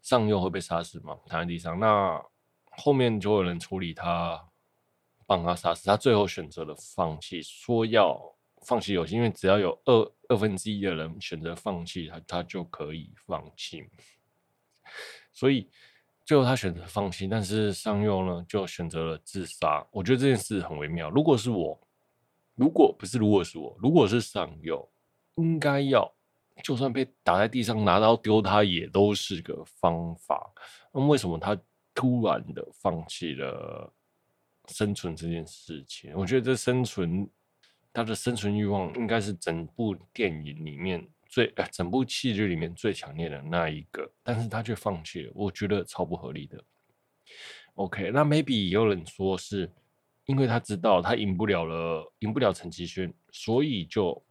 [0.09, 1.79] 上佑会被杀死嘛，躺在地上。
[1.79, 2.19] 那
[2.71, 4.49] 后面就有人处理他，
[5.27, 5.85] 帮他杀死。
[5.85, 8.19] 他最后选择了放弃，说要。
[8.63, 13.81] 放弃游戏，因为只要有二二分之一的人选择放弃，他他就可以放弃。
[15.31, 15.69] 所以
[16.25, 19.87] 最后他选择放弃，但是上佑呢就选择了自杀。
[19.91, 21.09] 我觉得这件事很微妙。
[21.09, 21.79] 如果是我，
[22.53, 24.91] 如果不是如果是我，如果是上佑，
[25.35, 26.13] 应该要
[26.63, 30.53] 就算被打在地上拿刀丢他也都是个方法。
[30.93, 31.57] 那为什么他
[31.93, 33.93] 突然的放弃了
[34.67, 36.13] 生存这件事情？
[36.15, 37.29] 我觉得这生存。
[37.91, 46.63] 他的生存欲望应该是整部电影里面最，呃，整部戏剧里面最强烈的那一个，但是他却放弃了，我觉得超不合理的。
[47.73, 49.69] OK，那 maybe 也有人说是
[50.27, 54.23] 因为他知道他赢不了了，赢不了陈其轩，所以就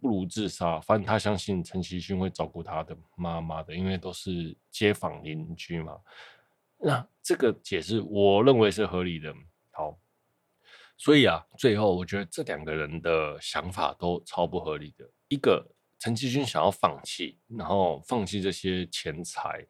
[0.00, 0.80] 不如自杀。
[0.80, 5.98] 反正他相信陈其勋会照顾他的妈妈的，因为都是街坊邻居嘛。
[6.78, 9.34] 那这个解释我认为是合理的。
[9.70, 9.98] 好。
[11.02, 15.10] 所以啊，最后我觉得这两个人的想法都超不合理的。
[15.28, 15.66] 一个
[15.98, 19.66] 陈其勋想要放弃，然后放弃这些钱财，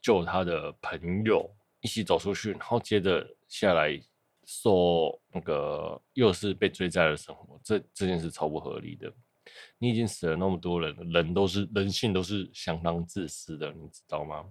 [0.00, 4.00] 救他的朋友一起走出去，然后接着下来
[4.50, 9.12] 受那个又是被追债的生活，这这件事超不合理的。
[9.76, 14.42] 你已经死了那么多人，人都是人性都是相当自私的，你知道吗？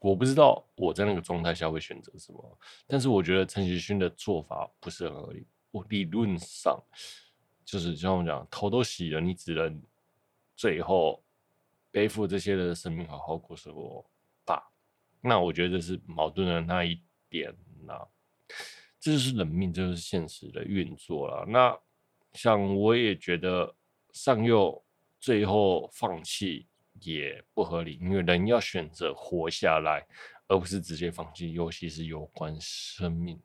[0.00, 5.46] 我不知道我在那个状态下会选择什么，但是我觉得陈其勋的做法不是很合理。
[5.70, 6.78] 我理论上
[7.64, 9.82] 就是像我讲，头都洗了，你只能
[10.56, 11.22] 最后
[11.90, 14.04] 背负这些人的生命好好过生活
[14.44, 14.70] 吧。
[15.22, 17.54] 那我觉得这是矛盾的那一点
[17.86, 18.06] 呐，
[19.00, 21.44] 这就是人命，这就是现实的运作了。
[21.46, 21.78] 那
[22.32, 23.74] 像我也觉得
[24.12, 24.84] 上佑
[25.20, 26.66] 最后放弃。
[27.02, 30.04] 也不合理，因为人要选择活下来，
[30.48, 31.52] 而不是直接放弃。
[31.52, 33.40] 尤其是有关生命，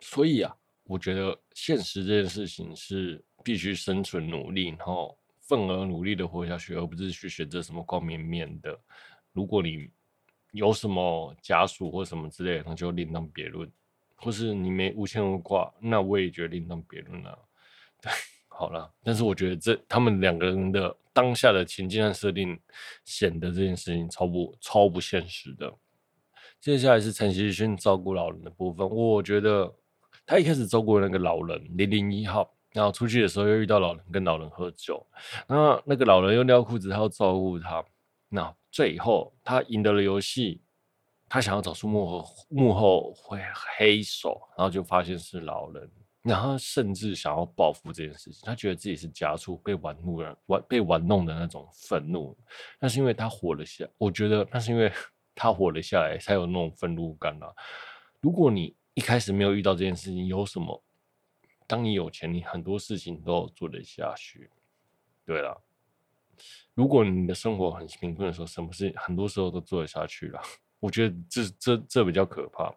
[0.00, 0.52] 所以啊，
[0.82, 8.76] 我觉得现实这件事情是必须生存努力，然后愤而努力的活下去，而不是去选择什么光明面的。
[9.32, 9.88] 如果你
[10.50, 13.64] 有什么家属或什么之类的，那就另当别论；
[14.16, 17.38] 或是你没无牵无挂，那我也觉得另当别论了。
[18.02, 18.10] 对。
[18.48, 22.58] 好了，但是我觉得这他们两个人的当下的情境和设定，
[23.04, 25.70] 显得这件事情超不超不现实的。
[26.58, 29.70] 接下来是陈其勋照顾老人的部分，我觉得
[30.24, 35.06] 他一开始照顾那个老人零零一号，然后出去的时候又遇到老人跟老人喝酒，
[35.46, 37.84] 那那个老人又尿裤子，他要照顾他，
[38.30, 40.62] 那最后他赢得了游戏，
[41.28, 43.40] 他想要找出幕后幕后会
[43.76, 45.90] 黑手，然后就发现是老人。
[46.22, 52.36] 然后甚至想要报复这件事情，他觉得自己是家畜，被玩弄了，玩被玩弄的那种愤怒。
[52.80, 54.92] 那是因为他活了下，我觉得那是因为
[55.36, 57.46] 他活了下来，才有那种愤怒感啊。
[58.20, 60.82] 如果你一开始没有遇到这件事情，有什么？
[61.68, 64.50] 当你有钱，你很多事情都做得下去。
[65.24, 65.62] 对了，
[66.74, 70.40] 如果你的生活很贫困的时候，什么事很多时候都做得下去了。
[70.86, 72.72] 我觉得这这这比较可怕。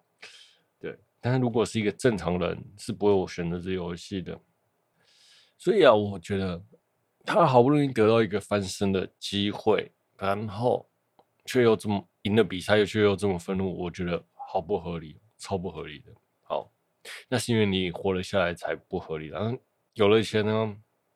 [0.80, 4.36] 对，但是如果是一个正常人，是不会我选择这游戏的。
[5.60, 6.60] 所以啊，我觉得
[7.24, 10.90] 他好不容易得到一个翻身的机会，然后
[11.46, 16.12] 却又这么赢了比赛，又却又这么愤怒，我觉得好不合理，超不合理的。
[16.42, 16.72] 好，
[17.28, 19.28] 那是因为你活了下来才不合理。
[19.28, 19.56] 然后
[19.94, 20.76] 有了钱呢，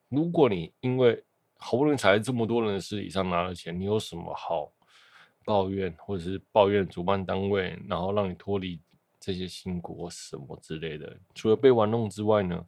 [0.09, 1.23] 如果你因为
[1.57, 4.71] 好不容易才在这么多人的尸体上拿了钱，你有什么好
[5.45, 8.79] 抱怨，或者是抱怨主办单位，然后让你脱离
[9.19, 11.15] 这些辛苦什么之类的？
[11.33, 12.65] 除了被玩弄之外呢？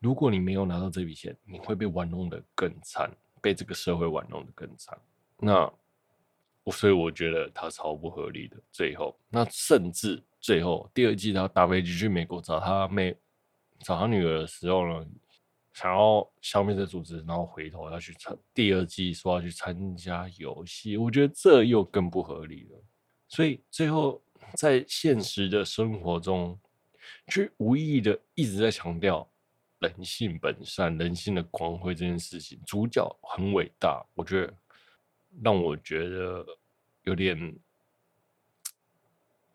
[0.00, 4.98] 如果你没有拿到这笔钱，你会被玩弄得更惨，被这个社会玩弄得更惨。
[5.38, 5.70] 那
[6.62, 8.56] 我所以我觉得他超不合理的。
[8.70, 13.16] 最后，那甚至最后第二季他搭飞机去美国找他妹、
[13.80, 15.06] 找他女儿的时候呢，
[15.74, 22.82] 想要消灭这组织，然后回头要去参第二季说要去参加游戏，我觉得这又更不合理了。
[23.28, 24.22] 所以最后
[24.56, 26.58] 在现实的生活中，
[27.26, 29.28] 却无意义的一直在强调。
[29.80, 34.54] 人性本善，人性的光辉这件事情，主角很伟大，我觉得
[35.42, 36.46] 让我觉得
[37.02, 37.54] 有点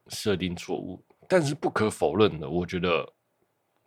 [0.10, 1.04] 设定错误。
[1.28, 3.12] 但是不可否认的，我觉得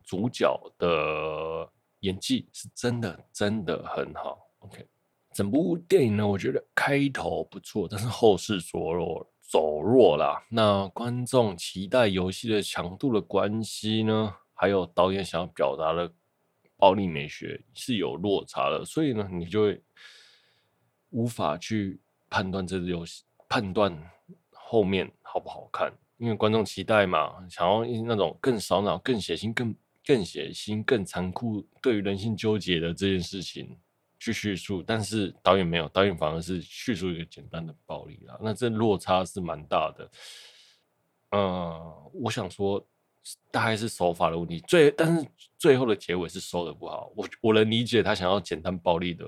[0.03, 1.72] 主角的
[2.03, 4.38] 演技是真的真的很好。
[4.61, 4.86] OK，
[5.34, 10.40] 整部电影呢，我觉得开头不错，但是后势走弱走弱啦。
[10.48, 16.12] 那观众期待游戏的强度的关系呢，还有导演想要表达的。
[16.78, 19.80] 暴力美学是有落差的，所以呢，你就会
[21.11, 23.96] 无法去判断这个游戏，判断
[24.50, 29.72] 后面好不好看，因为观众期待嘛，想要那种更烧脑、更血腥、更
[30.05, 33.78] 更血腥、更残酷，对于人性纠结的这件事情
[34.18, 40.11] 去叙述，但是导演没有，导演反而是叙述一个简单的暴力啊，那这落差是蛮大的。
[41.30, 42.86] 嗯、我想说。
[43.53, 45.24] 大概是手法的问题，最但是
[45.57, 47.12] 最后的结尾是收的不好。
[47.14, 49.24] 我我能理解他想要简单暴力的，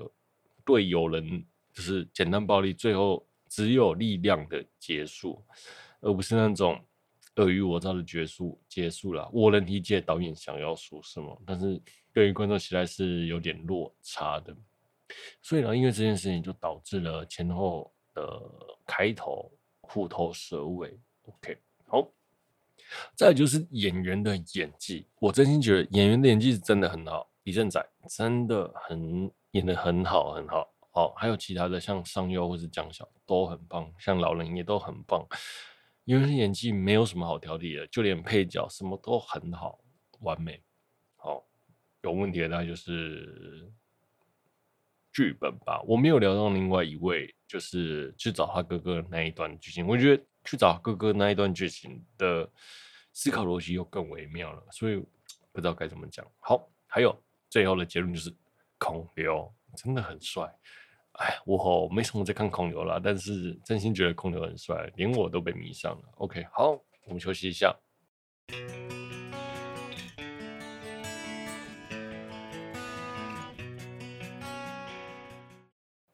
[0.65, 5.41] 对有人就是简单暴力，最后只有力量的结束，
[6.01, 6.77] 而不是那种
[7.35, 9.29] 尔虞我诈的结束结束了。
[9.33, 11.81] 我能理解导演想要说什么，但是
[12.13, 14.55] 对于观众期待是有点落差的。
[15.41, 18.41] 所以呢，因为这件事情就导致了前后的
[18.85, 20.97] 开头虎头蛇尾。
[21.23, 21.57] OK，
[21.87, 22.07] 好。
[23.15, 27.29] 再就是演员的演技，我真心觉得演员的演技是真的很好。
[27.43, 30.71] 李正宰真的很演得很好，很好。
[30.91, 35.25] 好，还有其他的像尚优或是江晓都很棒，像老人也都很棒。
[36.05, 39.77] 因为演技没有什么好挑剔的，就连配角什么都很好，
[40.21, 40.63] 完美。
[41.17, 41.45] 好，
[42.01, 43.69] 有问题的那就是
[45.11, 45.81] 剧本吧。
[45.81, 50.23] 我没有聊到另外一位，就是去找他哥哥那一段剧情，我觉得。
[50.47, 52.47] 去找哥哥那一段剧情的
[53.11, 55.03] 思考逻辑又更微妙了，所以
[55.51, 56.23] 不知道该怎么讲。
[56.39, 58.31] 好，还有最后的结论就是
[58.77, 60.47] 孔刘真的很帅。
[61.17, 66.03] 哎，我好没什么在看孔流啦，但是真心觉得孔流很帅，连我都被迷上了。
[66.17, 66.71] OK，好，
[67.05, 67.73] 我们休息一下。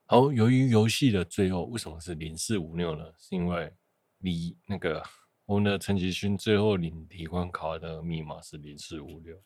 [0.05, 3.05] 好，由于游戏的最后为什么是零四五六呢？
[3.17, 3.73] 是因为
[4.19, 5.01] 你那个
[5.45, 9.41] 我们的陈吉勋最后领提款卡的密码是零四五六。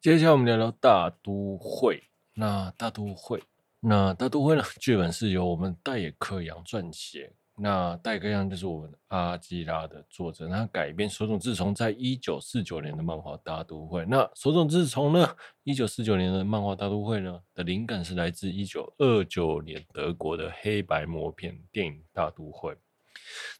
[0.00, 2.04] 接下来我们聊聊大都会。
[2.38, 3.42] 那大都会，
[3.88, 4.64] 那大都会呢？
[4.82, 7.32] 剧本是由我们戴野克洋撰写。
[7.54, 10.48] 那戴克洋就是我们阿基拉的作者。
[10.48, 14.02] 他改编手冢治虫在一九四九年的漫画《大都会》。
[14.08, 15.36] 那手冢治虫呢？
[15.62, 22.72] 一九四九年的漫画《大都会》呢的灵感是来自一九二九年德国的黑白默片电影《大都会》。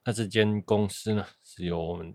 [0.04, 2.12] 那这间公司呢，是由我们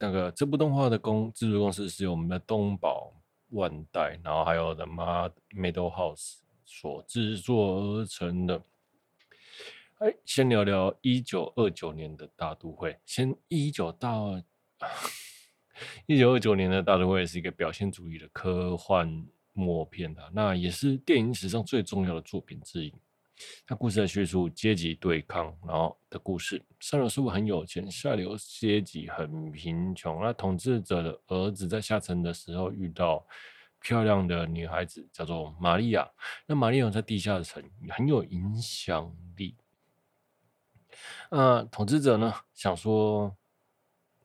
[0.00, 3.12] 那个这部动画的公制作公司是由我们的东宝
[3.50, 8.62] 万代，然后还有 The Madhouse 所制作而成的。
[9.98, 12.98] 哎，先聊聊一九二九年的大都会。
[13.06, 14.42] 先一九到
[16.06, 22.92] 一九二九年的大都会是一个表现主义的科幻默片的，那也是电影史上最重要的作品之一。
[23.66, 26.62] 他故事在叙述阶级对抗，然后的故事。
[26.78, 30.20] 上流社会很有钱，下流阶级很贫穷。
[30.22, 33.26] 那统治者的儿子在下层的时候遇到
[33.84, 36.10] 漂亮的女孩子，叫做玛利亚。
[36.46, 39.54] 那玛利亚在地下城很有影响力。
[41.30, 43.36] 那统治者呢，想说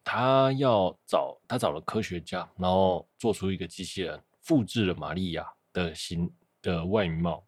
[0.01, 7.45] 他要找他找了科学家，然后做出一个机器人，复制了玛利亚的形的外貌。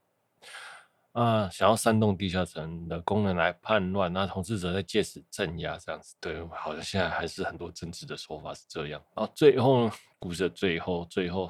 [1.14, 6.16] 啊，想要煽动地下城的功能来叛乱，那统治者在借此镇压这样子。
[6.20, 9.02] 对，好像现在还是很多政治的说法是这样。
[9.16, 11.50] 然后最后呢，故事的最后，最后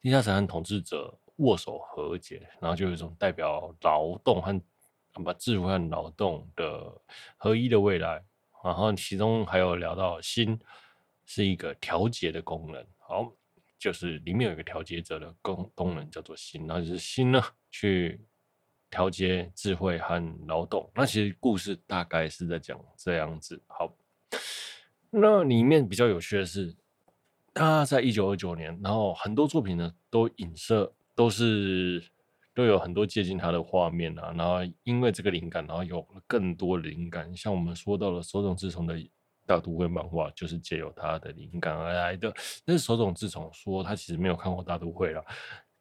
[0.00, 4.62] 地下城和统治者握手和解，然后就有一种代表劳动和
[5.24, 6.92] 把智慧和劳动的
[7.36, 8.22] 合一的未来。
[8.64, 10.58] 然后其中还有聊到心
[11.24, 13.32] 是一个调节的功能，好，
[13.78, 18.20] 就是里面有一个调节者的功功能叫做心，那就是心呢去。
[18.94, 23.58] 调节智慧和劳动，那其实故事大概是在讲这样子。
[23.66, 23.90] 好，
[25.08, 26.76] 那里面比较有趣的是，
[27.54, 32.02] 他在一九二九年，然后很多作品呢都影射，都是
[32.54, 34.32] 都有很多接近他的画面啊。
[34.36, 38.96] 然后因为这个灵感，然后有了更多灵感，像我们说到了手冢治虫的
[39.44, 42.32] 大都会漫画，就是借由他的灵感而来的。
[42.64, 45.24] 但是手冢治虫说他其实没有看过大都会了。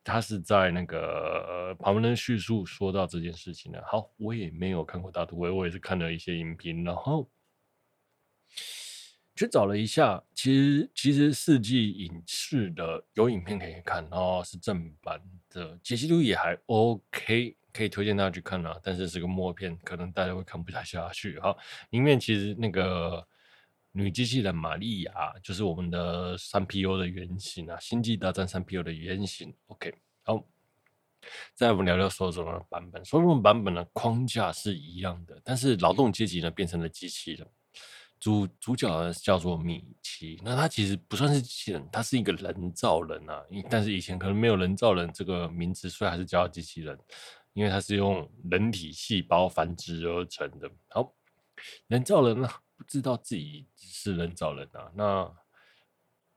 [0.03, 3.83] 他是在那个旁边的叙述说到这件事情的。
[3.85, 7.29] 好，我也没有看过大都会，我也是看了一些影评，然后
[9.45, 10.23] 去找了一下。
[10.33, 18.79] 其实，其实四季影视的有影片可以看，然后是正版的解析度也还 OK，可以推荐大家去看啊。
[18.83, 21.39] 但是是个默片，可能大家会看不太下去。
[21.39, 21.55] 哈，
[21.89, 23.27] 里面其实那个。
[23.93, 25.11] 女机器人玛利亚
[25.43, 29.53] 就是我们的三 PO 的原型啊，《星际大战》三 PO 的原型。
[29.67, 30.41] OK，好，
[31.53, 33.03] 再我们聊聊手冢的版本。
[33.03, 37.45] 手冢版本的框架是一样的，但是劳动阶级呢变成了机器人。
[38.21, 43.43] 主主角呢叫做米奇，那他其实不算是机器人，他是一个人造人啊。
[43.69, 46.97] 但是以前可能没有人造人这个名字，所以还是叫机器人，
[47.51, 50.71] 因为它是用人体细胞繁殖而成的。
[50.87, 51.13] 好，
[51.87, 52.47] 人造人呢？
[52.77, 55.31] 不知道自己是人造人啊，那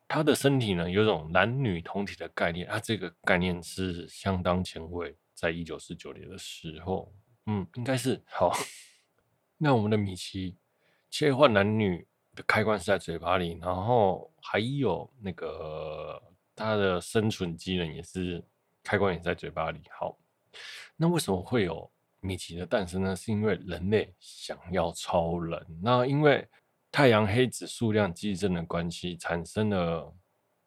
[0.06, 7.10] 他的身体呢，有种男女同体的概念啊，这个概念是相当前卫，在一九四九年的时候，
[7.46, 8.52] 嗯，应该是好。
[9.56, 10.58] 那我们的米奇
[11.14, 12.04] 切换男女
[12.34, 16.20] 的开关是在嘴巴里，然后还有那个
[16.56, 18.42] 他的生存机能也是
[18.82, 19.80] 开关也在嘴巴里。
[19.96, 20.18] 好，
[20.96, 21.88] 那为什么会有？
[22.18, 25.64] 米奇的诞生呢，是因为人类想要超人。
[25.80, 26.44] 那因为
[26.90, 30.12] 太阳黑子数量激增的关系，产生了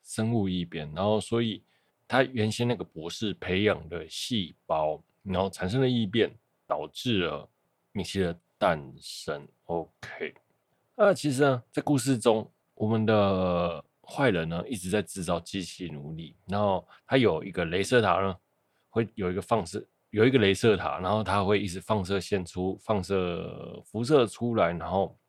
[0.06, 1.62] 生物异变，然后所以
[2.08, 6.34] 他原先那个博士培养的细胞，然后产生了异变，
[6.66, 7.50] 导致了
[7.91, 9.47] 米奇的诞生。
[9.66, 10.34] OK，
[10.95, 18.36] 那其实呢，在故事中，我们的坏人呢一直在制造机器奴隶，然后他有一个镭射塔呢，
[18.89, 19.86] 会有一个放射。
[20.12, 25.20] 有一个镭射塔，然后它会一直放射线出、放射辐射出来，然后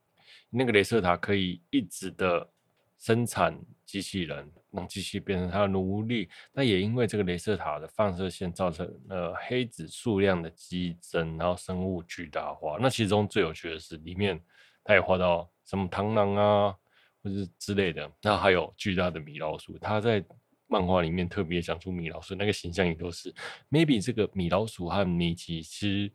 [0.51, 2.49] 那个镭射塔可以一直的
[2.97, 6.29] 生产机器人，让机器变成它的奴隶。
[6.53, 12.77] 那也因为这个镭射塔的放射线造成了黑子数量的激增，然后生物巨大化。
[12.79, 14.39] 那其中最有趣的是，里面
[14.85, 16.77] 他也画到什么螳螂啊，
[17.23, 20.23] 或者之类的，那还有巨大的米老鼠，他在。
[20.71, 23.35] 漫画里面特别讲出米老鼠那个形象也都是
[23.71, 26.13] ，maybe 这个米老鼠和米奇其实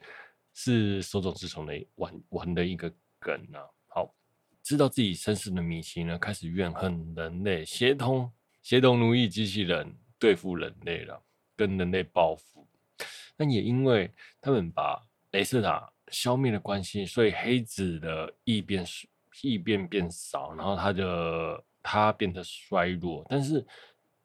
[0.53, 3.65] 是手冢治虫的玩玩的一个梗啊。
[4.63, 11.21] 知道自己身世的米奇呢，开始怨恨人类，协同协同奴役机器人对付人类了，
[11.55, 12.67] 跟人类报复。
[13.35, 14.09] 但也因为
[14.39, 14.99] 他们把
[15.31, 18.85] 雷瑟塔消灭的关系，所以黑子的异变
[19.41, 23.65] 异变变少，然后他的他变得衰弱，但是。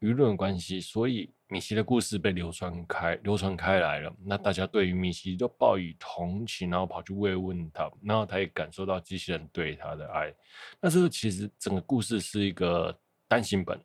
[0.00, 4.14] 舆论关系，所以米奇的故事被流传开，流传开来了。
[4.24, 10.32] 那大家对于米奇都报以同情，然后跑去慰问他，然后他也感受到机器人对他的爱。
[10.80, 12.96] 那这个其实整个故事是一个
[13.26, 13.80] 单行本，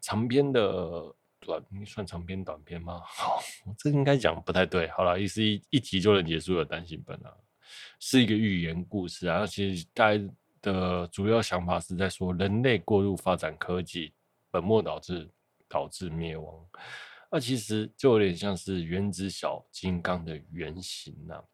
[0.00, 3.00] 长篇的短，算长篇短篇吗？
[3.04, 3.38] 好，
[3.76, 4.88] 这应该讲不太对。
[4.88, 7.30] 好了，意思一一集就能结束的单行本啊，
[8.00, 9.46] 是一个寓言故事啊。
[9.46, 10.24] 其实大家
[10.62, 14.14] 的主要想法是在说，人类过度发展科技，
[14.50, 15.28] 本末倒置。
[15.68, 16.66] 导致灭亡，
[17.30, 21.44] 那其实就有点像是原子小金刚的原型呐、啊。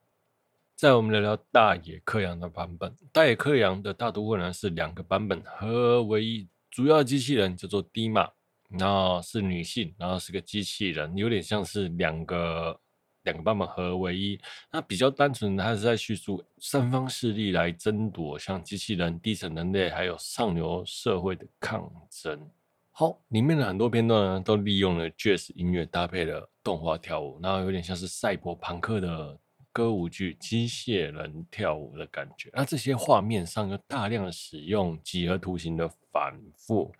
[0.76, 8.30] 再我们聊聊大野克洋的版本，大野克洋的大都会呢是两个版本合为一，主要机器人叫做 Dima，
[8.68, 12.80] 然后是女性，然后是个机器人，有点像是两个
[13.22, 14.38] 两个版本合为一。
[14.70, 22.50] 那比较单纯，它是在叙述三方势力来争夺，像机器人、低层人类还有上流社会的抗争。
[22.96, 29.36] 好，里面的很多片段呢，都利用了爵士音乐搭配了动画跳舞，然后有点像是赛博朋克的
[29.72, 32.50] 歌舞剧，机械人跳舞的感觉。
[32.52, 36.94] 那这些画面上又大量的使用几何图形的反复，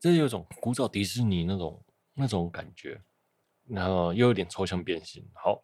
[0.00, 1.84] 这是有种古早迪士尼那种
[2.14, 3.02] 那种感觉，
[3.66, 5.28] 然后又有点抽象变形。
[5.34, 5.60] 好，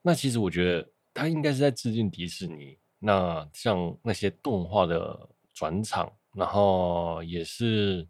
[0.00, 2.78] 那其实我觉得他应该是在致敬迪士尼。
[2.98, 8.08] 那像那些动画的转场，然后也是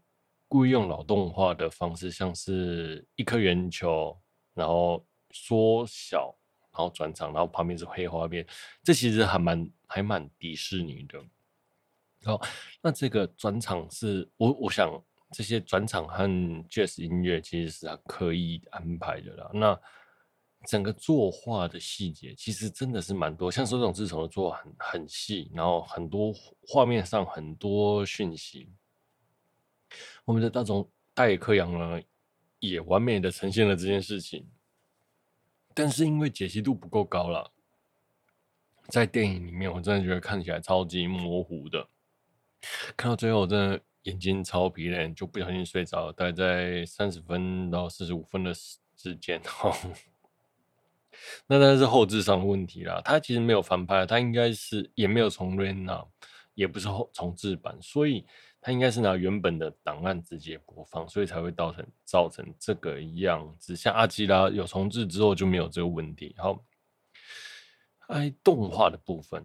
[0.49, 4.19] 故意用老动画的方式，像是一颗圆球，
[4.55, 6.35] 然后缩小，
[6.73, 8.47] 然后转场，然后旁边是黑画面，
[8.83, 11.23] 这其实还蛮还蛮迪士尼的。
[12.25, 12.41] 好，
[12.81, 14.91] 那这个转场是我我想
[15.33, 16.25] 这些转场和
[16.69, 19.51] Jazz 音乐其实是他刻意安排的啦。
[19.53, 19.79] 那
[20.67, 26.33] 整个作画的细节其实真的是蛮多，像手冢治虫的作画很很细，然后很多
[26.67, 28.73] 画面上很多讯息。
[30.29, 32.03] 我们的大众大野克洋呢，
[32.61, 34.47] 也完美的呈现了这件事情，
[35.73, 37.51] 但是因为解析度不够高了，
[38.89, 41.89] 在电影里面我真的觉得看起来超级模糊的。
[42.95, 46.13] 看到最后，真的眼睛超疲累，就不小心睡着了。
[46.13, 49.75] 大概在三十分到四十五分的时间，哈。
[51.49, 53.01] 那当然是后置上的问题啦。
[53.03, 55.89] 他其实没有翻拍，他应该是也没有重 r e n
[56.53, 58.27] 也不是后重制版，所以
[58.61, 63.77] 他应该是拿原本的档案直接播放，所以才会造成造成这个样子。
[63.77, 66.35] 像阿基拉有重置之后就没有这个问题。
[66.39, 66.65] 好，
[68.09, 69.45] 哎，动画的部分。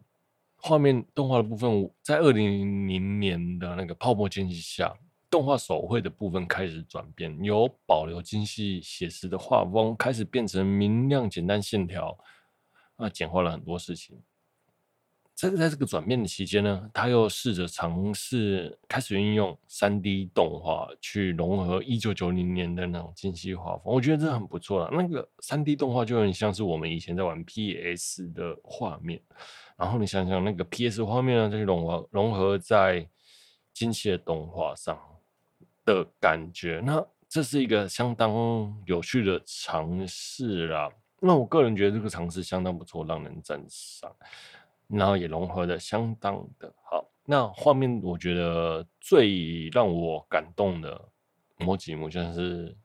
[0.55, 4.97] 画面动画的部分，在二零零零年的那个泡沫经济下，
[5.29, 12.17] 动画手绘的部分开始转变，由保留精细写实的画风，开始变成明亮简单线条，
[12.95, 14.17] 啊，简化了很多事情。
[15.43, 24.89] 这个在这个转变的期间呢，他又试着尝试开始运用三 D 动画去融合一九九零年的那种精细画风，我觉得这很不错了。
[24.93, 29.19] 那个三 D 动画就很像是我们以前在玩 PS 的画面，
[29.75, 33.05] 然后你想想那个 PS 画面呢，这些融合融合在
[33.73, 34.97] 精细的动画上
[35.83, 40.89] 的感觉，那这是一个相当有趣的尝试啦。
[41.19, 44.09] 那我个人觉得这个尝试相当不错，让人赞赏。
[44.97, 47.09] 然后也融合的相当的好。
[47.25, 51.09] 那画面我觉得最让我感动的
[51.57, 52.75] 某几幕，就是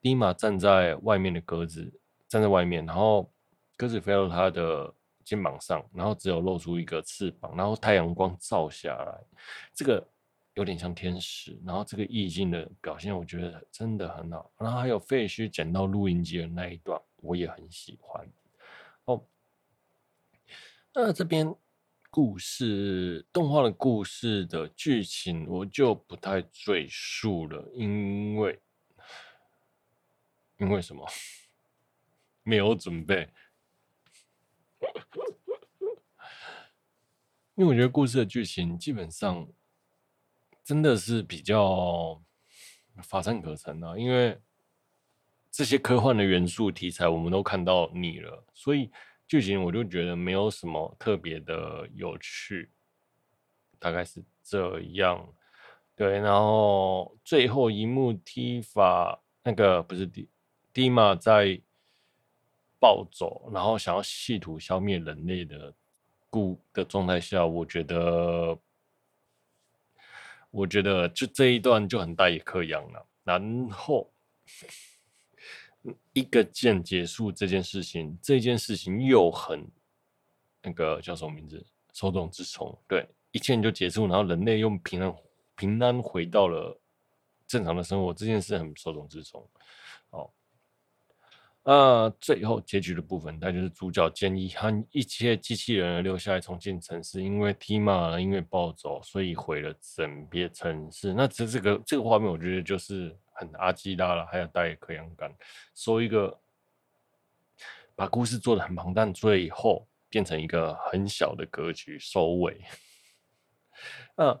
[0.00, 1.92] 迪玛站在外面的鸽子
[2.28, 3.28] 站在外面，然后
[3.76, 9.20] 鸽子飞到他的肩膀上，然后只有露出一个翅膀，然后太阳光照下来，
[9.74, 10.06] 这个
[10.54, 11.60] 有点像天使。
[11.64, 14.48] 然后这个意境的表现，我觉得真的很好。
[14.58, 18.24] 然后还有废墟捡到录音机的那一段，我也很喜欢。
[19.06, 19.20] 哦。
[20.98, 21.54] 那这边
[22.08, 28.58] 故事动画的故事的剧情我就不太赘述了，因为
[30.56, 31.06] 因为什么？
[32.44, 33.28] 没有准备。
[37.56, 39.46] 因为我觉得故事的剧情基本上
[40.64, 42.22] 真的是比较
[43.02, 44.40] 乏善可陈啊，因为
[45.50, 48.90] 这些科幻的元素题材我们都看到腻了，所以。
[49.28, 52.70] 剧情我就觉得没有什么特别的有趣，
[53.78, 55.26] 大概是这样。
[55.94, 60.28] 对，然后最后一幕踢法那个不是迪
[60.72, 61.60] 迪玛在
[62.78, 65.74] 暴走，然后想要企图消灭人类的
[66.28, 68.58] 故的状态下，我觉得，
[70.50, 73.06] 我觉得就这一段就很大野克洋了。
[73.24, 74.12] 然后。
[76.12, 79.66] 一个键结束这件事情，这件事情又很
[80.62, 81.64] 那个叫什么名字？
[81.92, 85.14] 手塚治虫，对，一键就结束，然后人类又平安
[85.56, 86.78] 平安回到了
[87.46, 89.48] 正常的生活，这件事很手塚治虫。
[90.10, 90.30] 哦，
[91.66, 101.12] 那最后结局的部分，那就是主角建议和一切机器人留下来重建城市，因为 TMA 因为暴走，所以毁了整片城市。
[101.12, 103.14] 那这这个这个画面，我觉得就是。
[103.38, 105.30] 很阿基拉了，还有带克洋感，
[105.74, 106.40] 说一个
[107.94, 112.58] 把故事做得很庞大，最后变成一个很小的格局收尾。
[114.14, 114.40] 啊，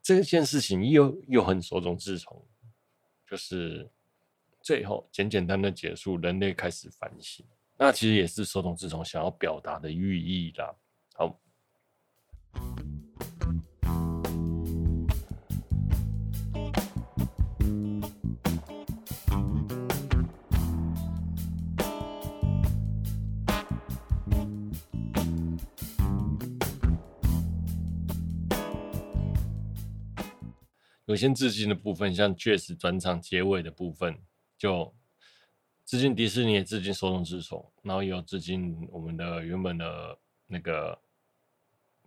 [0.00, 2.40] 这件事情又又很手塚治虫，
[3.28, 3.90] 就是
[4.68, 7.42] 最后简简单单结束，人类开始反省。
[7.78, 10.76] 那其实也是手塚治虫想要表达的寓意啦。
[11.14, 11.40] 好。
[31.06, 34.14] 有些致敬的部分，像 Jazz 转场结尾的部分，
[34.58, 34.92] 就
[35.86, 41.00] 致敬迪士尼，致敬手塚治虫，然后也有致敬我们的原本的那个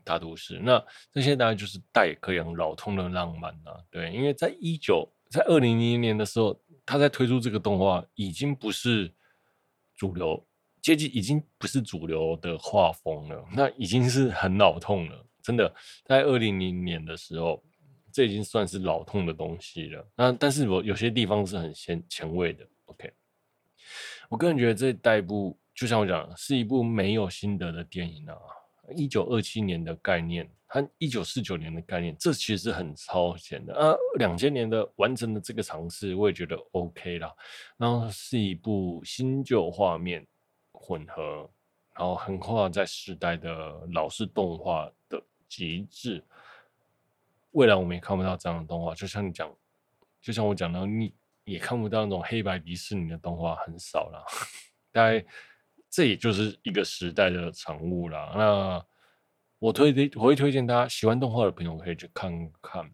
[0.03, 0.59] 大都市。
[0.59, 9.11] 那这些大概就是大野克洋老通的浪漫啊，对，因为在一九在二零零零年的时候，他在推出这个动画，已经不是
[9.95, 10.45] 主流
[10.81, 15.25] 街机已经不是主流的画风了，那已经是很老痛了。
[15.41, 15.73] 真的，
[16.05, 17.63] 在二零零年的时候，
[18.11, 20.07] 这已经算是老痛的东西了。
[20.15, 22.67] 那但是我有些地方是很前前卫的。
[22.85, 23.11] OK，
[24.29, 28.35] 我个人觉得这代部就像我讲，是一部没有心得的电影啊。
[28.95, 33.95] 一九二七年的概念和一九四九年的概念，这其实是很超前的啊。
[34.17, 37.33] 两千年的完成的这个尝试，我也觉得 OK 啦。
[37.77, 40.27] 然后是一部新旧画面
[40.73, 41.49] 混合，
[41.95, 46.21] 然后横跨在时代的老式动画的极致。
[47.51, 49.51] 未来我们也看不到这样的动画，就像你讲，
[50.21, 54.25] 就像我讲的，你也看不到那种黑白迪士尼的动画，很少了。
[54.91, 55.25] 大概。
[55.93, 58.31] 这也就是一个时代的产物啦。
[58.33, 58.85] 那
[59.59, 62.31] 我推荐，我会推荐大家喜欢动画的朋友可以去看
[62.61, 62.89] 看，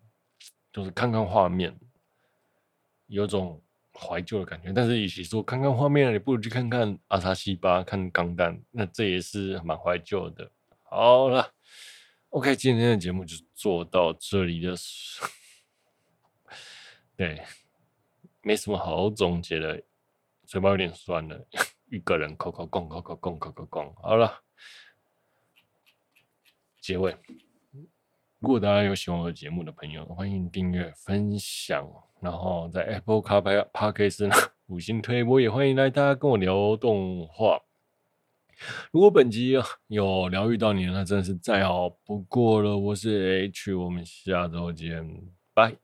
[0.73, 1.79] 就是看看画面，
[3.05, 3.61] 有种
[3.93, 4.73] 怀旧的感觉。
[4.73, 10.49] 但是与其说看看画面，你不如去看看阿萨西巴，看钢弹，那这也是蛮怀旧的。
[10.81, 11.47] 好了
[12.29, 14.75] ，OK，今天的节目就做到这里了。
[17.15, 17.43] 对，
[18.41, 19.83] 没什么好总结的，
[20.45, 21.47] 嘴巴有点酸了。
[21.89, 24.43] 一个人口口讲，口口讲，口口讲，好了。
[26.81, 27.17] 结尾，
[28.39, 31.89] 如果大家有喜欢我的节目的朋友，欢迎订阅、分享，
[32.21, 37.66] 然后在 Apple Car Podcast 五星推播，也欢迎来大家跟我聊动画。
[38.91, 39.55] 如果本集
[39.87, 42.77] 有疗愈到你，那真的是再好不过了。
[42.77, 45.07] 我是 H，我们下周见，
[45.53, 45.75] 拜。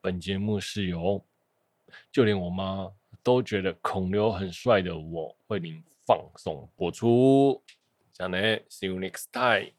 [0.00, 1.24] 本节目是由
[2.10, 2.92] 就连我妈。
[3.22, 7.62] 都觉得孔刘很帅的我，为您放送播出。
[8.12, 8.38] 这样呢
[8.68, 9.72] ，See you next time。